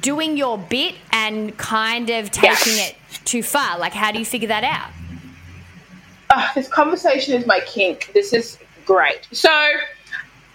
[0.00, 3.78] doing your bit and kind of taking it too far?
[3.78, 4.90] Like, how do you figure that out?
[6.28, 8.10] Uh, this conversation is my kink.
[8.14, 9.26] This is great.
[9.32, 9.50] So,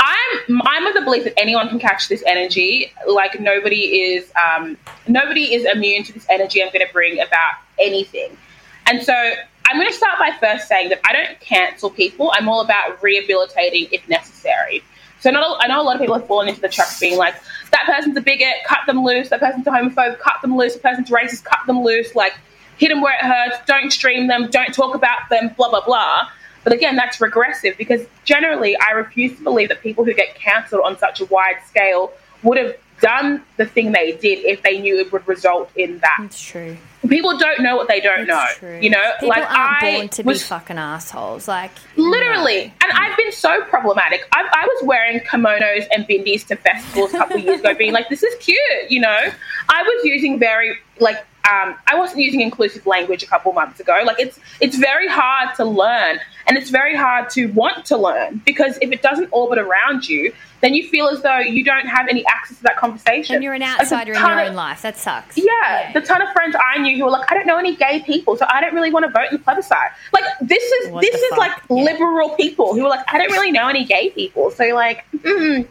[0.05, 2.93] I'm I'm of the belief that anyone can catch this energy.
[3.07, 4.77] Like nobody is um,
[5.07, 8.37] nobody is immune to this energy I'm going to bring about anything.
[8.85, 12.31] And so I'm going to start by first saying that I don't cancel people.
[12.35, 14.83] I'm all about rehabilitating if necessary.
[15.21, 17.17] So not, I know a lot of people have fallen into the trap of being
[17.17, 17.33] like,
[17.71, 19.29] that person's a bigot, cut them loose.
[19.29, 20.73] That person's a homophobe, cut them loose.
[20.73, 22.13] That person's racist, cut them loose.
[22.13, 22.33] Like,
[22.77, 23.57] hit them where it hurts.
[23.65, 24.51] Don't stream them.
[24.51, 25.49] Don't talk about them.
[25.57, 26.27] Blah blah blah.
[26.65, 30.81] But again, that's regressive because generally I refuse to believe that people who get cancelled
[30.83, 32.11] on such a wide scale
[32.43, 36.17] would have done the thing they did if they knew it would result in that.
[36.19, 36.75] That's true.
[37.07, 38.67] People don't know what they don't That's know.
[38.67, 38.79] True.
[38.81, 41.47] You know, people like aren't I born to was, be fucking assholes.
[41.47, 44.27] Like literally, and I've been so problematic.
[44.31, 47.93] I, I was wearing kimonos and bindis to festivals a couple of years ago, being
[47.93, 48.59] like, "This is cute,"
[48.89, 49.29] you know.
[49.69, 54.01] I was using very like um, I wasn't using inclusive language a couple months ago.
[54.03, 58.41] Like it's it's very hard to learn, and it's very hard to want to learn
[58.45, 62.07] because if it doesn't orbit around you, then you feel as though you don't have
[62.07, 63.35] any access to that conversation.
[63.35, 64.81] And you're an outsider in your of, own life.
[64.81, 65.37] That sucks.
[65.37, 67.75] Yeah, yeah, the ton of friends I knew who were like, I don't know any
[67.75, 69.91] gay people, so I don't really want to vote in the plebiscite.
[70.13, 71.37] Like this is what this is fuck?
[71.37, 71.83] like yeah.
[71.83, 75.67] liberal people who were like, I don't really know any gay people, so like, mm.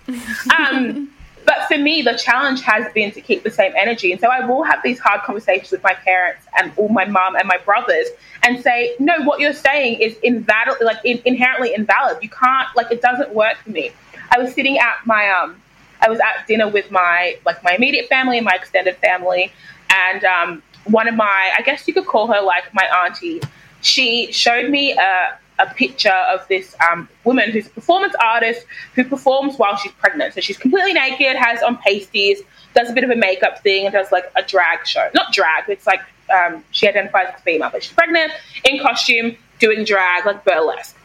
[0.59, 1.11] um.
[1.47, 4.13] But for me, the challenge has been to keep the same energy.
[4.13, 7.37] And so I will have these hard conversations with my parents and all my mom
[7.37, 8.09] and my brothers
[8.43, 12.19] and say, no, what you're saying is invalid, like in, inherently invalid.
[12.23, 13.91] You can't, like, it doesn't work for me.
[14.31, 15.61] I was sitting at my, um,
[16.01, 19.53] I was at dinner with my, like, my immediate family and my extended family.
[19.91, 23.41] And um, one of my, I guess you could call her like my auntie,
[23.81, 29.05] she showed me a, a picture of this um, woman who's a performance artist who
[29.05, 30.35] performs while she's pregnant.
[30.35, 32.43] So she's completely naked, has on pasties,
[32.75, 35.09] does a bit of a makeup thing, and does like a drag show.
[35.15, 36.01] Not drag, it's like
[36.35, 38.33] um, she identifies as female, but she's pregnant,
[38.65, 40.97] in costume, doing drag, like burlesque.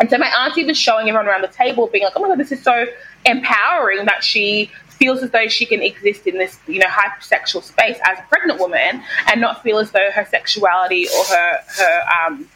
[0.00, 2.38] And so my auntie was showing everyone around the table, being like, oh my God,
[2.38, 2.86] this is so
[3.26, 7.98] empowering that she feels as though she can exist in this, you know, hypersexual space
[8.04, 12.48] as a pregnant woman and not feel as though her sexuality or her her um,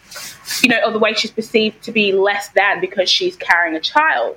[0.62, 3.80] you know, or the way she's perceived to be less than because she's carrying a
[3.80, 4.36] child.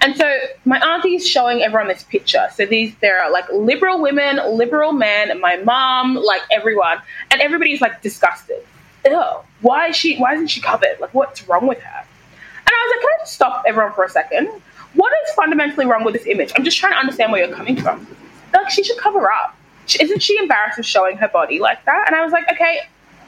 [0.00, 2.48] And so my auntie is showing everyone this picture.
[2.54, 6.98] So these there are like liberal women, liberal men, my mom, like everyone,
[7.30, 8.64] and everybody's like disgusted.
[9.06, 9.22] Ew,
[9.60, 10.16] why is she?
[10.16, 10.96] Why isn't she covered?
[11.00, 12.00] Like, what's wrong with her?
[12.00, 14.48] And I was like, can I just stop everyone for a second?
[14.94, 16.52] What is fundamentally wrong with this image?
[16.56, 18.06] I'm just trying to understand where you're coming from.
[18.52, 19.56] Like, she should cover up.
[20.00, 22.04] Isn't she embarrassed of showing her body like that?
[22.06, 22.80] And I was like, okay,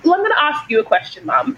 [0.04, 1.56] well, I'm going to ask you a question, mum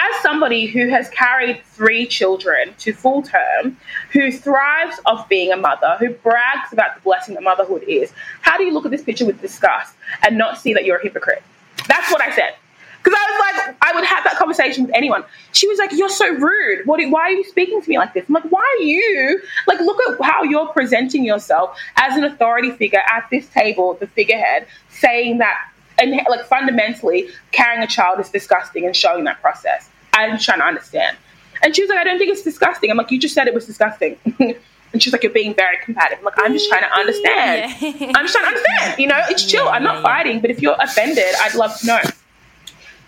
[0.00, 3.76] as somebody who has carried three children to full term,
[4.12, 8.56] who thrives off being a mother, who brags about the blessing that motherhood is, how
[8.56, 9.94] do you look at this picture with disgust
[10.26, 11.42] and not see that you're a hypocrite?
[11.88, 12.54] That's what I said.
[13.02, 15.24] Because I was like, I would have that conversation with anyone.
[15.52, 16.84] She was like, "You're so rude.
[16.84, 17.00] What?
[17.08, 19.80] Why are you speaking to me like this?" I'm like, "Why are you like?
[19.80, 24.66] Look at how you're presenting yourself as an authority figure at this table, the figurehead,
[24.90, 29.90] saying that and like fundamentally carrying a child is disgusting and showing that process.
[30.12, 31.16] I'm trying to understand.
[31.62, 32.90] And she was like, I don't think it's disgusting.
[32.90, 34.16] I'm like, you just said it was disgusting.
[34.38, 36.18] and she's like, you're being very combative.
[36.18, 37.72] I'm like, I'm just trying to understand.
[38.16, 38.98] I'm just trying to understand.
[38.98, 39.68] You know, it's chill.
[39.68, 42.00] I'm not fighting, but if you're offended, I'd love to know.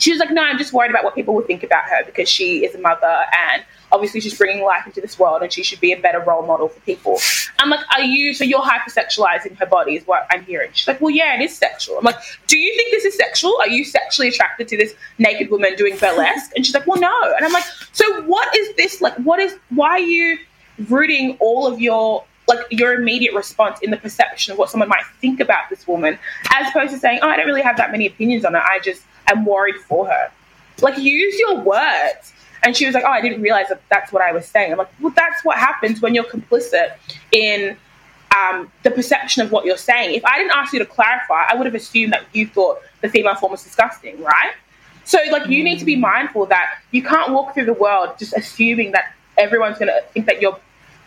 [0.00, 2.28] She was like, no, I'm just worried about what people will think about her because
[2.28, 5.80] she is a mother and obviously she's bringing life into this world and she should
[5.80, 7.18] be a better role model for people.
[7.58, 10.70] I'm like, are you, so you're hypersexualizing her body is what I'm hearing.
[10.72, 11.98] She's like, well, yeah, it is sexual.
[11.98, 13.56] I'm like, do you think this is sexual?
[13.60, 16.52] Are you sexually attracted to this naked woman doing burlesque?
[16.56, 17.34] And she's like, well, no.
[17.36, 19.00] And I'm like, so what is this?
[19.00, 20.38] Like, what is, why are you
[20.88, 25.04] rooting all of your like your immediate response in the perception of what someone might
[25.20, 26.18] think about this woman,
[26.52, 28.60] as opposed to saying, "Oh, I don't really have that many opinions on her.
[28.60, 30.30] I just am worried for her."
[30.80, 32.32] Like, use your words.
[32.62, 34.78] And she was like, "Oh, I didn't realize that that's what I was saying." I'm
[34.78, 36.92] like, "Well, that's what happens when you're complicit
[37.32, 37.76] in
[38.36, 40.14] um, the perception of what you're saying.
[40.14, 43.08] If I didn't ask you to clarify, I would have assumed that you thought the
[43.08, 44.52] female form was disgusting, right?
[45.04, 48.32] So, like, you need to be mindful that you can't walk through the world just
[48.36, 50.58] assuming that everyone's going to think that you're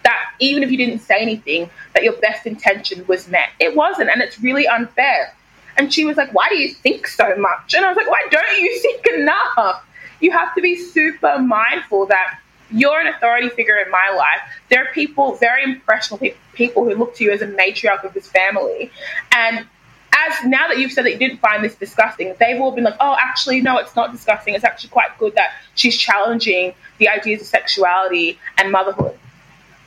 [0.03, 3.49] that even if you didn't say anything, that your best intention was met.
[3.61, 5.33] It wasn't, and it's really unfair.
[5.77, 7.73] And she was like, Why do you think so much?
[7.73, 9.83] And I was like, Why don't you think enough?
[10.23, 12.39] you have to be super mindful that
[12.71, 14.39] you're an authority figure in my life.
[14.69, 18.27] There are people, very impressionable people who look to you as a matriarch of this
[18.29, 18.89] family.
[19.35, 19.67] And
[20.15, 22.95] as now that you've said that you didn't find this disgusting, they've all been like,
[23.01, 24.55] oh, actually, no, it's not disgusting.
[24.55, 29.17] It's actually quite good that she's challenging the ideas of sexuality and motherhood.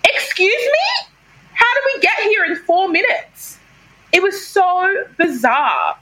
[0.04, 1.08] Excuse me?
[1.54, 3.55] How did we get here in four minutes?
[4.16, 5.98] It was so bizarre.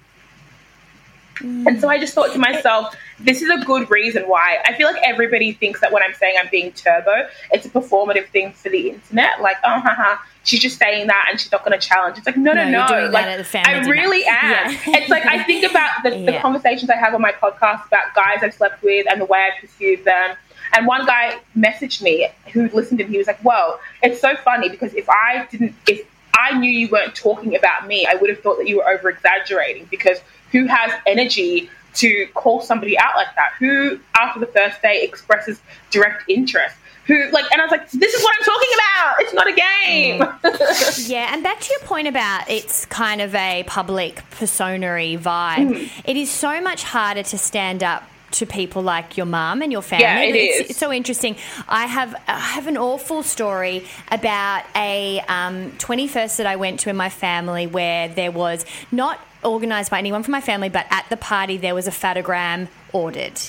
[1.39, 1.67] Mm.
[1.67, 4.59] And so I just thought to myself, this is a good reason why.
[4.65, 8.29] I feel like everybody thinks that when I'm saying I'm being turbo, it's a performative
[8.29, 9.41] thing for the internet.
[9.41, 12.19] Like, oh, haha, she's just saying that and she's not going to challenge.
[12.19, 12.87] It's like, no, no, no.
[12.87, 13.11] no.
[13.11, 13.27] Like,
[13.67, 14.71] I really am.
[14.71, 14.79] Yeah.
[14.87, 16.31] it's like, I think about the, yeah.
[16.31, 19.41] the conversations I have on my podcast about guys I've slept with and the way
[19.41, 20.37] I pursued them.
[20.73, 24.35] And one guy messaged me who listened to and he was like, "Whoa, it's so
[24.37, 26.05] funny because if I didn't, if
[26.37, 29.09] I knew you weren't talking about me, I would have thought that you were over
[29.09, 30.19] exaggerating because
[30.53, 33.53] who has energy to call somebody out like that?
[33.59, 35.61] Who, after the first day, expresses
[35.91, 36.77] direct interest?
[37.07, 39.15] Who, like, and I was like, this is what I'm talking about.
[39.21, 40.21] It's not a game.
[40.21, 41.09] Mm.
[41.09, 45.75] yeah, and back to your point about it's kind of a public personery vibe.
[45.75, 45.91] Mm.
[46.05, 48.05] It is so much harder to stand up
[48.35, 50.05] to people like your mum and your family.
[50.05, 50.71] Yeah, it it's, is.
[50.71, 51.37] it's so interesting.
[51.69, 56.91] I have I have an awful story about a um, 21st that I went to
[56.91, 61.07] in my family where there was not organised by anyone from my family, but at
[61.11, 63.41] the party there was a photogram ordered.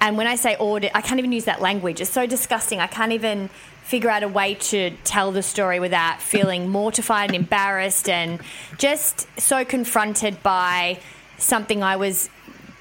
[0.00, 2.00] And when I say ordered, I can't even use that language.
[2.00, 2.80] It's so disgusting.
[2.80, 3.50] I can't even
[3.82, 8.40] figure out a way to tell the story without feeling mortified and embarrassed and
[8.78, 10.98] just so confronted by
[11.38, 12.30] something I was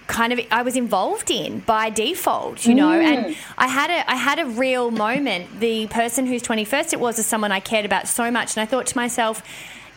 [0.10, 2.90] kind of I was involved in by default, you know.
[2.90, 3.04] Mm.
[3.04, 5.62] And I had a I had a real moment.
[5.62, 8.66] The person whose 21st it was is someone I cared about so much and I
[8.66, 9.42] thought to myself,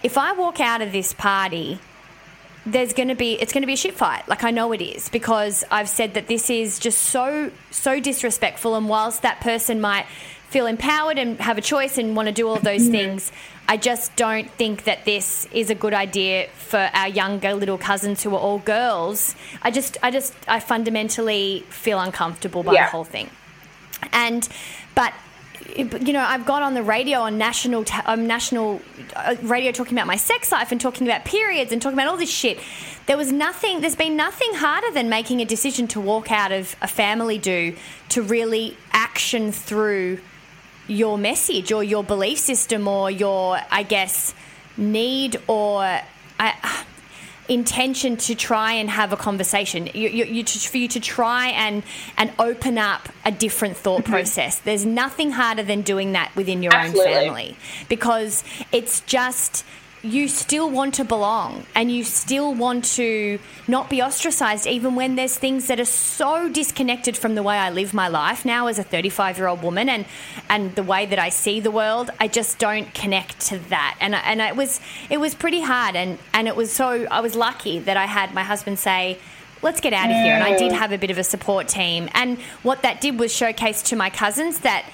[0.05, 1.81] if I walk out of this party
[2.65, 4.81] there's going to be it's going to be a shit fight like i know it
[4.81, 9.81] is because i've said that this is just so so disrespectful and whilst that person
[9.81, 10.07] might
[10.53, 13.33] feel empowered and have a choice and want to do all of those things
[13.69, 18.23] i just don't think that this is a good idea for our younger little cousins
[18.23, 22.87] who are all girls i just i just i fundamentally feel uncomfortable by yeah.
[22.87, 23.29] the whole thing
[24.13, 24.49] and
[24.95, 25.15] but
[25.77, 28.81] you know, I've gone on the radio on national um, national
[29.15, 32.17] uh, radio talking about my sex life and talking about periods and talking about all
[32.17, 32.59] this shit.
[33.07, 33.81] There was nothing.
[33.81, 37.77] There's been nothing harder than making a decision to walk out of a family do
[38.11, 40.19] to really action through
[40.93, 44.35] your message or your belief system or your, I guess,
[44.77, 46.01] need or
[46.39, 46.85] I,
[47.49, 49.89] intention to try and have a conversation.
[49.95, 51.83] You, you, you, for you to try and
[52.17, 54.13] and open up a different thought mm-hmm.
[54.13, 54.59] process.
[54.59, 57.13] There's nothing harder than doing that within your Absolutely.
[57.13, 57.57] own family
[57.89, 59.65] because it's just
[60.03, 63.39] you still want to belong and you still want to
[63.69, 67.71] not be ostracized, even when there's things that are so disconnected from the way I
[67.71, 70.05] live my life now as a 35 year old woman and,
[70.49, 72.11] and the way that I see the world.
[72.19, 73.97] I just don't connect to that.
[74.01, 75.95] And, and it was, it was pretty hard.
[75.95, 79.19] And, and it was so, I was lucky that I had my husband say,
[79.63, 80.35] let's get out of here.
[80.35, 82.09] And I did have a bit of a support team.
[82.15, 84.85] And what that did was showcase to my cousins that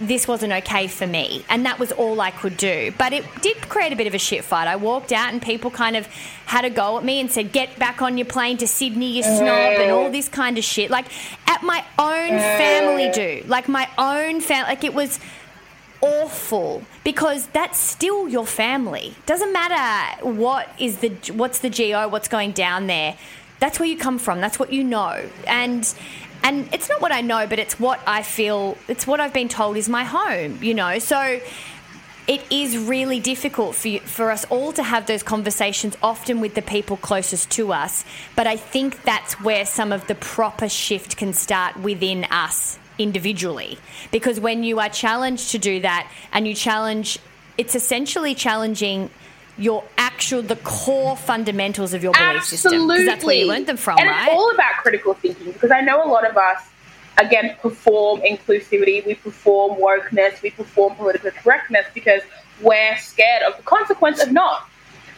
[0.00, 1.44] this wasn't okay for me.
[1.48, 2.92] And that was all I could do.
[2.96, 4.68] But it did create a bit of a shit fight.
[4.68, 6.06] I walked out and people kind of
[6.46, 9.22] had a go at me and said, get back on your plane to Sydney, you
[9.22, 10.90] snob, and all this kind of shit.
[10.90, 11.06] Like,
[11.48, 13.44] at my own family do.
[13.46, 14.68] Like, my own family.
[14.70, 15.18] Like, it was
[16.00, 19.14] awful because that's still your family.
[19.26, 23.16] Doesn't matter what is the what's the GO, what's going down there.
[23.60, 24.40] That's where you come from.
[24.40, 25.28] That's what you know.
[25.46, 25.92] And
[26.42, 29.48] and it's not what I know, but it's what I feel, it's what I've been
[29.48, 30.98] told is my home, you know.
[30.98, 31.40] So
[32.28, 36.54] it is really difficult for, you, for us all to have those conversations, often with
[36.54, 38.04] the people closest to us.
[38.36, 43.78] But I think that's where some of the proper shift can start within us individually.
[44.10, 47.18] Because when you are challenged to do that and you challenge,
[47.56, 49.10] it's essentially challenging
[49.58, 52.56] your actual the core fundamentals of your belief Absolutely.
[52.56, 52.88] system.
[52.88, 54.28] Because that's where you learned them from and right?
[54.28, 56.68] it's all about critical thinking because i know a lot of us
[57.18, 62.22] again perform inclusivity we perform wokeness we perform political correctness because
[62.62, 64.68] we're scared of the consequence of not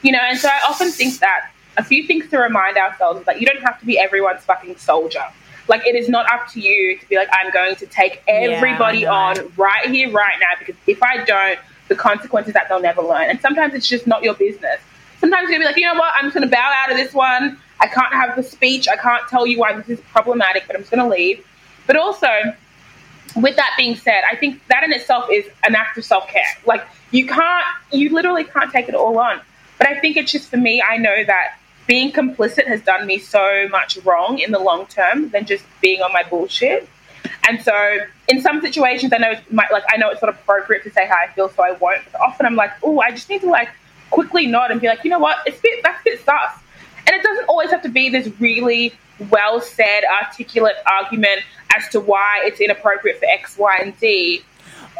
[0.02, 0.20] you know?
[0.22, 3.46] And so i often think that a few things to remind ourselves is that you
[3.46, 5.24] don't have to be everyone's fucking soldier.
[5.68, 9.00] Like it is not up to you to be like i'm going to take everybody
[9.00, 11.60] yeah, on right here right now because if i don't
[11.90, 13.28] the consequences that they'll never learn.
[13.28, 14.80] And sometimes it's just not your business.
[15.18, 17.12] Sometimes you're gonna be like, you know what, I'm just gonna bow out of this
[17.12, 17.58] one.
[17.80, 18.88] I can't have the speech.
[18.88, 21.44] I can't tell you why this is problematic, but I'm just gonna leave.
[21.86, 22.28] But also,
[23.36, 26.42] with that being said, I think that in itself is an act of self care.
[26.64, 29.40] Like you can't, you literally can't take it all on.
[29.76, 33.18] But I think it's just for me, I know that being complicit has done me
[33.18, 36.88] so much wrong in the long term than just being on my bullshit.
[37.50, 37.98] And so
[38.28, 41.04] in some situations, I know it's my, like I know it's not appropriate to say
[41.08, 42.00] how I feel, so I won't.
[42.12, 43.68] But often I'm like, oh, I just need to like
[44.10, 46.52] quickly nod and be like, you know what, it's a bit that's a bit sus.
[47.08, 48.92] And it doesn't always have to be this really
[49.30, 51.42] well said, articulate argument
[51.76, 54.44] as to why it's inappropriate for X, Y, and Z.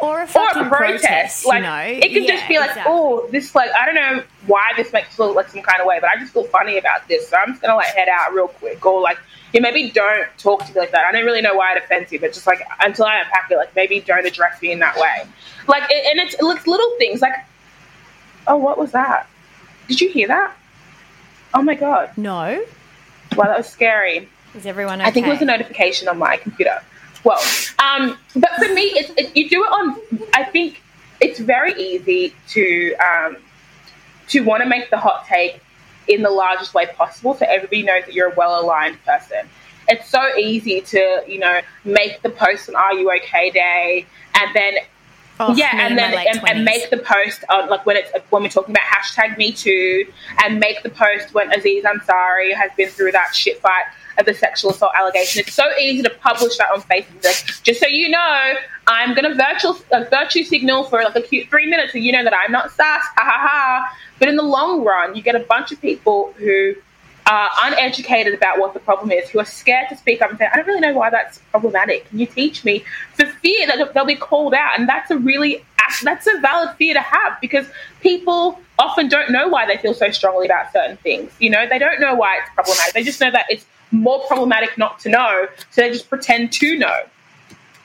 [0.01, 2.05] Or a, or a protest, protest, like you know?
[2.05, 2.93] it could yeah, just be like, exactly.
[2.93, 5.85] oh, this like I don't know why this makes you look like some kind of
[5.85, 8.33] way, but I just feel funny about this, so I'm just gonna like head out
[8.33, 9.19] real quick, or like
[9.53, 11.05] yeah, maybe don't talk to me like that.
[11.05, 13.57] I don't really know why it offends you, but just like until I unpack it,
[13.57, 15.27] like maybe don't address me in that way.
[15.67, 17.33] Like, and it's it looks little things like,
[18.47, 19.27] oh, what was that?
[19.87, 20.55] Did you hear that?
[21.53, 22.11] Oh my god.
[22.17, 22.63] No.
[23.35, 24.29] Wow, that was scary.
[24.55, 25.09] Is everyone okay?
[25.09, 26.81] I think it was a notification on my computer.
[27.23, 27.39] Well,
[27.79, 30.29] um, but for me, it's, it, you do it on.
[30.33, 30.81] I think
[31.19, 33.37] it's very easy to um,
[34.29, 35.61] to want to make the hot take
[36.07, 39.47] in the largest way possible so everybody knows that you're a well aligned person.
[39.87, 44.55] It's so easy to, you know, make the post on Are You OK Day and
[44.55, 44.75] then
[45.39, 48.49] Oh, yeah, and then and, and, make the post on like when it's when we're
[48.49, 50.05] talking about hashtag Me Too,
[50.43, 53.85] and make the post when Aziz Ansari has been through that shit fight
[54.17, 55.41] of the sexual assault allegation.
[55.41, 57.23] It's so easy to publish that on Facebook.
[57.23, 58.53] Like, just so you know,
[58.87, 62.23] I'm gonna virtual uh, virtue signal for like a cute three minutes, so you know
[62.23, 62.77] that I'm not sus.
[62.77, 63.97] Ha ha ha.
[64.19, 66.75] But in the long run, you get a bunch of people who
[67.27, 70.47] are uneducated about what the problem is, who are scared to speak up and say,
[70.51, 72.09] I don't really know why that's problematic.
[72.09, 72.83] Can you teach me?
[73.13, 74.77] For fear that they'll be called out.
[74.77, 75.63] And that's a really
[76.03, 77.67] that's a valid fear to have because
[77.99, 81.31] people often don't know why they feel so strongly about certain things.
[81.39, 82.93] You know, they don't know why it's problematic.
[82.93, 86.77] They just know that it's more problematic not to know, so they just pretend to
[86.77, 87.03] know.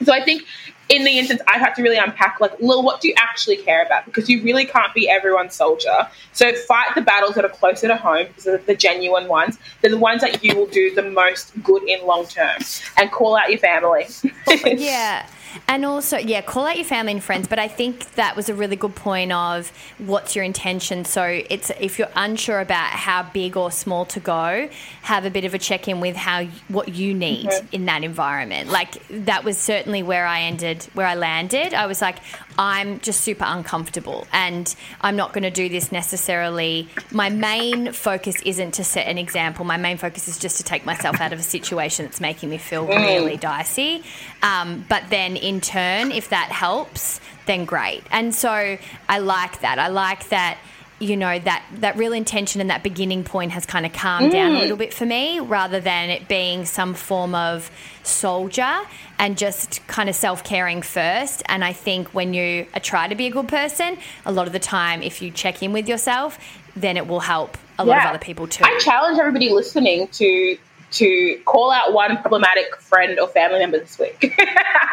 [0.05, 0.45] So I think
[0.89, 3.83] in the instance, I've had to really unpack like, Lil, what do you actually care
[3.83, 4.05] about?
[4.05, 6.09] Because you really can't be everyone's soldier.
[6.33, 9.59] So fight the battles that are closer to home, because they're the genuine ones.
[9.81, 12.61] They're the ones that you will do the most good in long term,
[12.97, 14.07] and call out your family.
[14.65, 15.27] yeah.
[15.69, 17.49] And also, yeah, call out your family and friends.
[17.49, 21.05] But I think that was a really good point of what's your intention.
[21.05, 24.69] So it's if you're unsure about how big or small to go,
[25.03, 27.67] have a bit of a check in with how what you need mm-hmm.
[27.73, 28.71] in that environment.
[28.71, 31.75] Like that was certainly where I ended, where I landed.
[31.75, 32.19] I was like,
[32.59, 36.89] I'm just super uncomfortable, and I'm not going to do this necessarily.
[37.11, 39.65] My main focus isn't to set an example.
[39.65, 42.59] My main focus is just to take myself out of a situation that's making me
[42.59, 42.97] feel mm.
[42.97, 44.03] really dicey.
[44.43, 48.03] Um, but then in turn, if that helps, then great.
[48.11, 48.79] And so
[49.09, 49.79] I like that.
[49.79, 50.59] I like that
[50.99, 54.53] you know that that real intention and that beginning point has kind of calmed down
[54.53, 54.57] Mm.
[54.57, 57.71] a little bit for me rather than it being some form of
[58.03, 58.79] soldier
[59.19, 63.27] and just kind of self-caring first and i think when you uh, try to be
[63.27, 66.39] a good person a lot of the time if you check in with yourself
[66.77, 70.57] then it will help a lot of other people too I challenge everybody listening to
[70.93, 74.33] to call out one problematic friend or family member this week.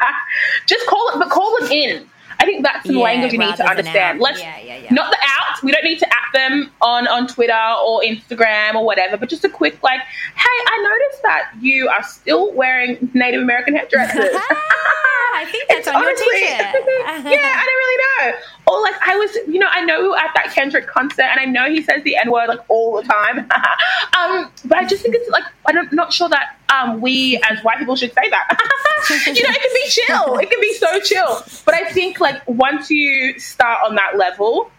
[0.65, 2.09] Just call it, but call them in.
[2.43, 4.19] I think that's some Yeah, language you need to understand.
[4.19, 5.63] Let's Yeah, yeah, not the out.
[5.63, 9.45] We don't need to at them on on Twitter or Instagram or whatever, but just
[9.45, 14.35] a quick like, hey, I noticed that you are still wearing Native American headdresses.
[15.35, 16.25] I think that's It's on your t-shirt.
[17.31, 18.37] yeah, I don't really know.
[18.67, 21.39] Or like I was, you know, I know we were at that Kendrick concert, and
[21.39, 23.39] I know he says the N word like all the time.
[24.17, 27.77] um, but I just think it's like I'm not sure that um, we as white
[27.77, 28.57] people should say that.
[29.27, 30.37] you know, it can be chill.
[30.37, 31.43] It can be so chill.
[31.65, 34.71] But I think like once you start on that level,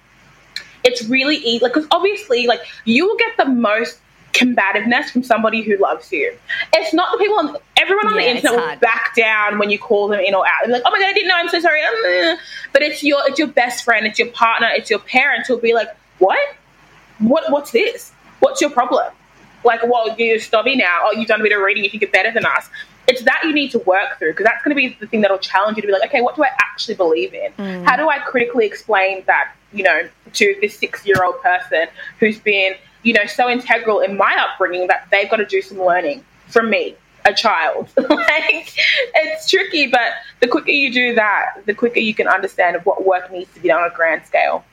[0.83, 1.63] it's really easy.
[1.63, 4.01] Like, because obviously, like you will get the most
[4.35, 6.37] combativeness from somebody who loves you.
[6.73, 9.79] It's not the people on everyone on Yeah, the internet will back down when you
[9.79, 10.53] call them in or out.
[10.65, 11.37] They're like, oh my god, I didn't know.
[11.37, 11.83] I'm so sorry.
[11.83, 12.39] Um,
[12.73, 15.73] But it's your it's your best friend, it's your partner, it's your parents who'll be
[15.73, 16.39] like, what?
[17.19, 17.51] What?
[17.51, 18.13] What's this?
[18.41, 19.13] What's your problem?
[19.65, 21.01] Like, well, you're snobby now.
[21.03, 21.85] Oh, you've done a bit of reading.
[21.85, 22.69] You think you're better than us.
[23.07, 25.39] It's that you need to work through because that's going to be the thing that'll
[25.39, 27.53] challenge you to be like, okay, what do I actually believe in?
[27.53, 27.85] Mm.
[27.85, 31.87] How do I critically explain that, you know, to this six year old person
[32.19, 35.79] who's been, you know, so integral in my upbringing that they've got to do some
[35.79, 36.97] learning from me,
[37.27, 37.89] a child.
[37.97, 38.75] like,
[39.15, 43.31] it's tricky, but the quicker you do that, the quicker you can understand what work
[43.31, 44.65] needs to be done on a grand scale.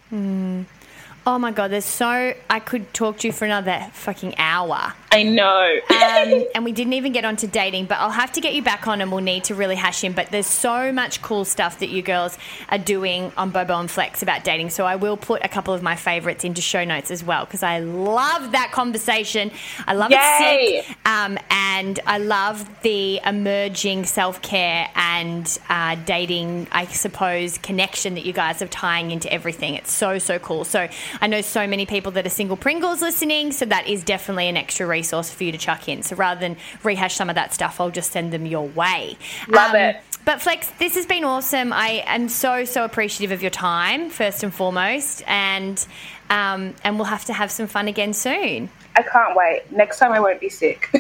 [1.26, 5.24] Oh my god there's so i could talk to you for another fucking hour I
[5.24, 5.80] know.
[5.90, 8.88] um, and we didn't even get onto dating, but I'll have to get you back
[8.88, 10.14] on and we'll need to really hash in.
[10.14, 12.38] But there's so much cool stuff that you girls
[12.70, 14.70] are doing on Bobo and Flex about dating.
[14.70, 17.62] So I will put a couple of my favorites into show notes as well because
[17.62, 19.52] I love that conversation.
[19.86, 20.18] I love Yay.
[20.18, 20.98] it sick.
[21.06, 28.26] Um, and I love the emerging self care and uh, dating, I suppose, connection that
[28.26, 29.76] you guys are tying into everything.
[29.76, 30.64] It's so, so cool.
[30.64, 30.88] So
[31.20, 33.52] I know so many people that are single Pringles listening.
[33.52, 36.04] So that is definitely an extra resource for you to chuck in.
[36.04, 39.18] So rather than rehash some of that stuff, I'll just send them your way.
[39.48, 39.98] Um, Love it.
[40.24, 41.74] But Flex, this has been awesome.
[41.74, 45.84] I am so so appreciative of your time, first and foremost, and
[46.30, 48.70] um, and we'll have to have some fun again soon.
[48.96, 49.72] I can't wait.
[49.72, 50.90] Next time I won't be sick.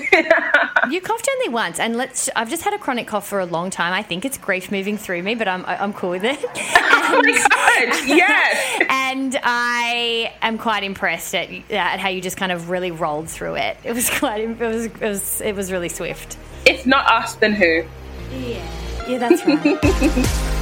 [0.89, 2.27] You coughed only once, and let's.
[2.35, 3.93] I've just had a chronic cough for a long time.
[3.93, 6.39] I think it's grief moving through me, but I'm I'm cool with it.
[6.43, 8.07] oh my god!
[8.07, 8.83] Yes.
[8.89, 13.55] and I am quite impressed at, at how you just kind of really rolled through
[13.55, 13.77] it.
[13.83, 14.41] It was quite.
[14.41, 14.85] It was.
[14.87, 15.41] It was.
[15.41, 16.35] It was really swift.
[16.65, 17.83] If not us, then who?
[18.31, 18.67] Yeah.
[19.07, 20.57] Yeah, that's right.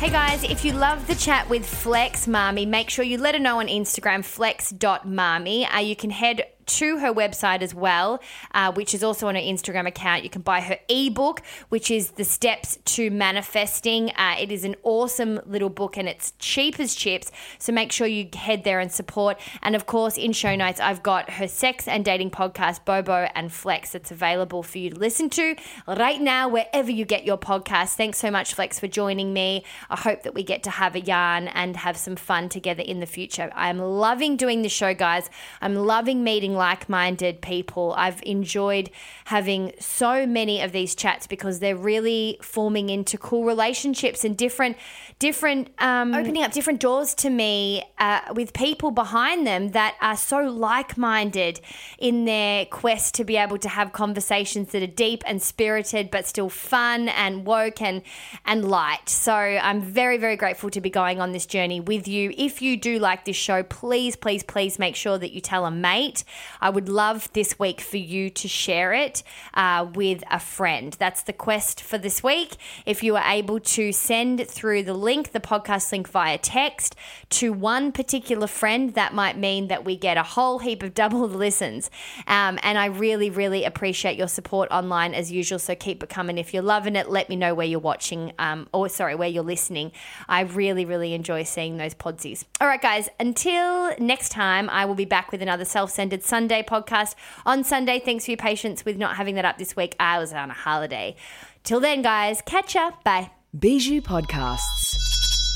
[0.00, 3.38] Hey guys, if you love the chat with Flex Mami, make sure you let her
[3.38, 5.66] know on Instagram, flex.mami.
[5.70, 6.42] Uh, you can head
[6.78, 8.20] to her website as well,
[8.54, 10.24] uh, which is also on her Instagram account.
[10.24, 14.10] You can buy her ebook, which is The Steps to Manifesting.
[14.10, 17.30] Uh, it is an awesome little book and it's cheap as chips.
[17.58, 19.38] So make sure you head there and support.
[19.62, 23.52] And of course, in show notes, I've got her sex and dating podcast, Bobo and
[23.52, 23.94] Flex.
[23.94, 25.56] It's available for you to listen to
[25.86, 27.94] right now, wherever you get your podcast.
[27.94, 29.64] Thanks so much, Flex, for joining me.
[29.88, 33.00] I hope that we get to have a yarn and have some fun together in
[33.00, 33.50] the future.
[33.54, 35.28] I'm loving doing the show, guys.
[35.60, 37.94] I'm loving meeting like minded people.
[37.96, 38.90] I've enjoyed
[39.24, 44.76] having so many of these chats because they're really forming into cool relationships and different,
[45.18, 50.18] different, um, opening up different doors to me uh, with people behind them that are
[50.18, 51.60] so like minded
[51.98, 56.26] in their quest to be able to have conversations that are deep and spirited, but
[56.26, 58.02] still fun and woke and,
[58.44, 59.08] and light.
[59.08, 62.34] So I'm very, very grateful to be going on this journey with you.
[62.36, 65.70] If you do like this show, please, please, please make sure that you tell a
[65.70, 66.24] mate.
[66.60, 69.22] I would love this week for you to share it
[69.54, 70.96] uh, with a friend.
[70.98, 72.56] That's the quest for this week.
[72.86, 76.96] If you are able to send through the link, the podcast link via text
[77.30, 81.28] to one particular friend, that might mean that we get a whole heap of double
[81.28, 81.90] listens.
[82.26, 85.58] Um, and I really, really appreciate your support online as usual.
[85.58, 86.38] So keep it coming.
[86.38, 89.42] If you're loving it, let me know where you're watching, um, or sorry, where you're
[89.42, 89.92] listening.
[90.28, 92.44] I really, really enjoy seeing those podsies.
[92.60, 96.62] All right, guys, until next time, I will be back with another self centered Sunday
[96.62, 97.98] podcast on Sunday.
[97.98, 99.96] Thanks for your patience with not having that up this week.
[99.98, 101.16] I was on a holiday.
[101.64, 102.92] Till then, guys, catch ya.
[103.04, 103.32] Bye.
[103.58, 104.94] Bijou Podcasts,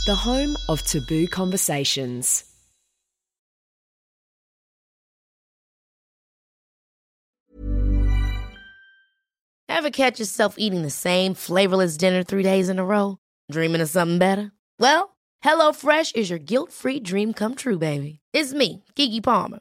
[0.07, 2.45] the home of taboo conversations.
[9.69, 13.19] Ever catch yourself eating the same flavorless dinner three days in a row?
[13.51, 14.51] Dreaming of something better?
[14.81, 18.21] Well, HelloFresh is your guilt-free dream come true, baby.
[18.33, 19.61] It's me, Keke Palmer.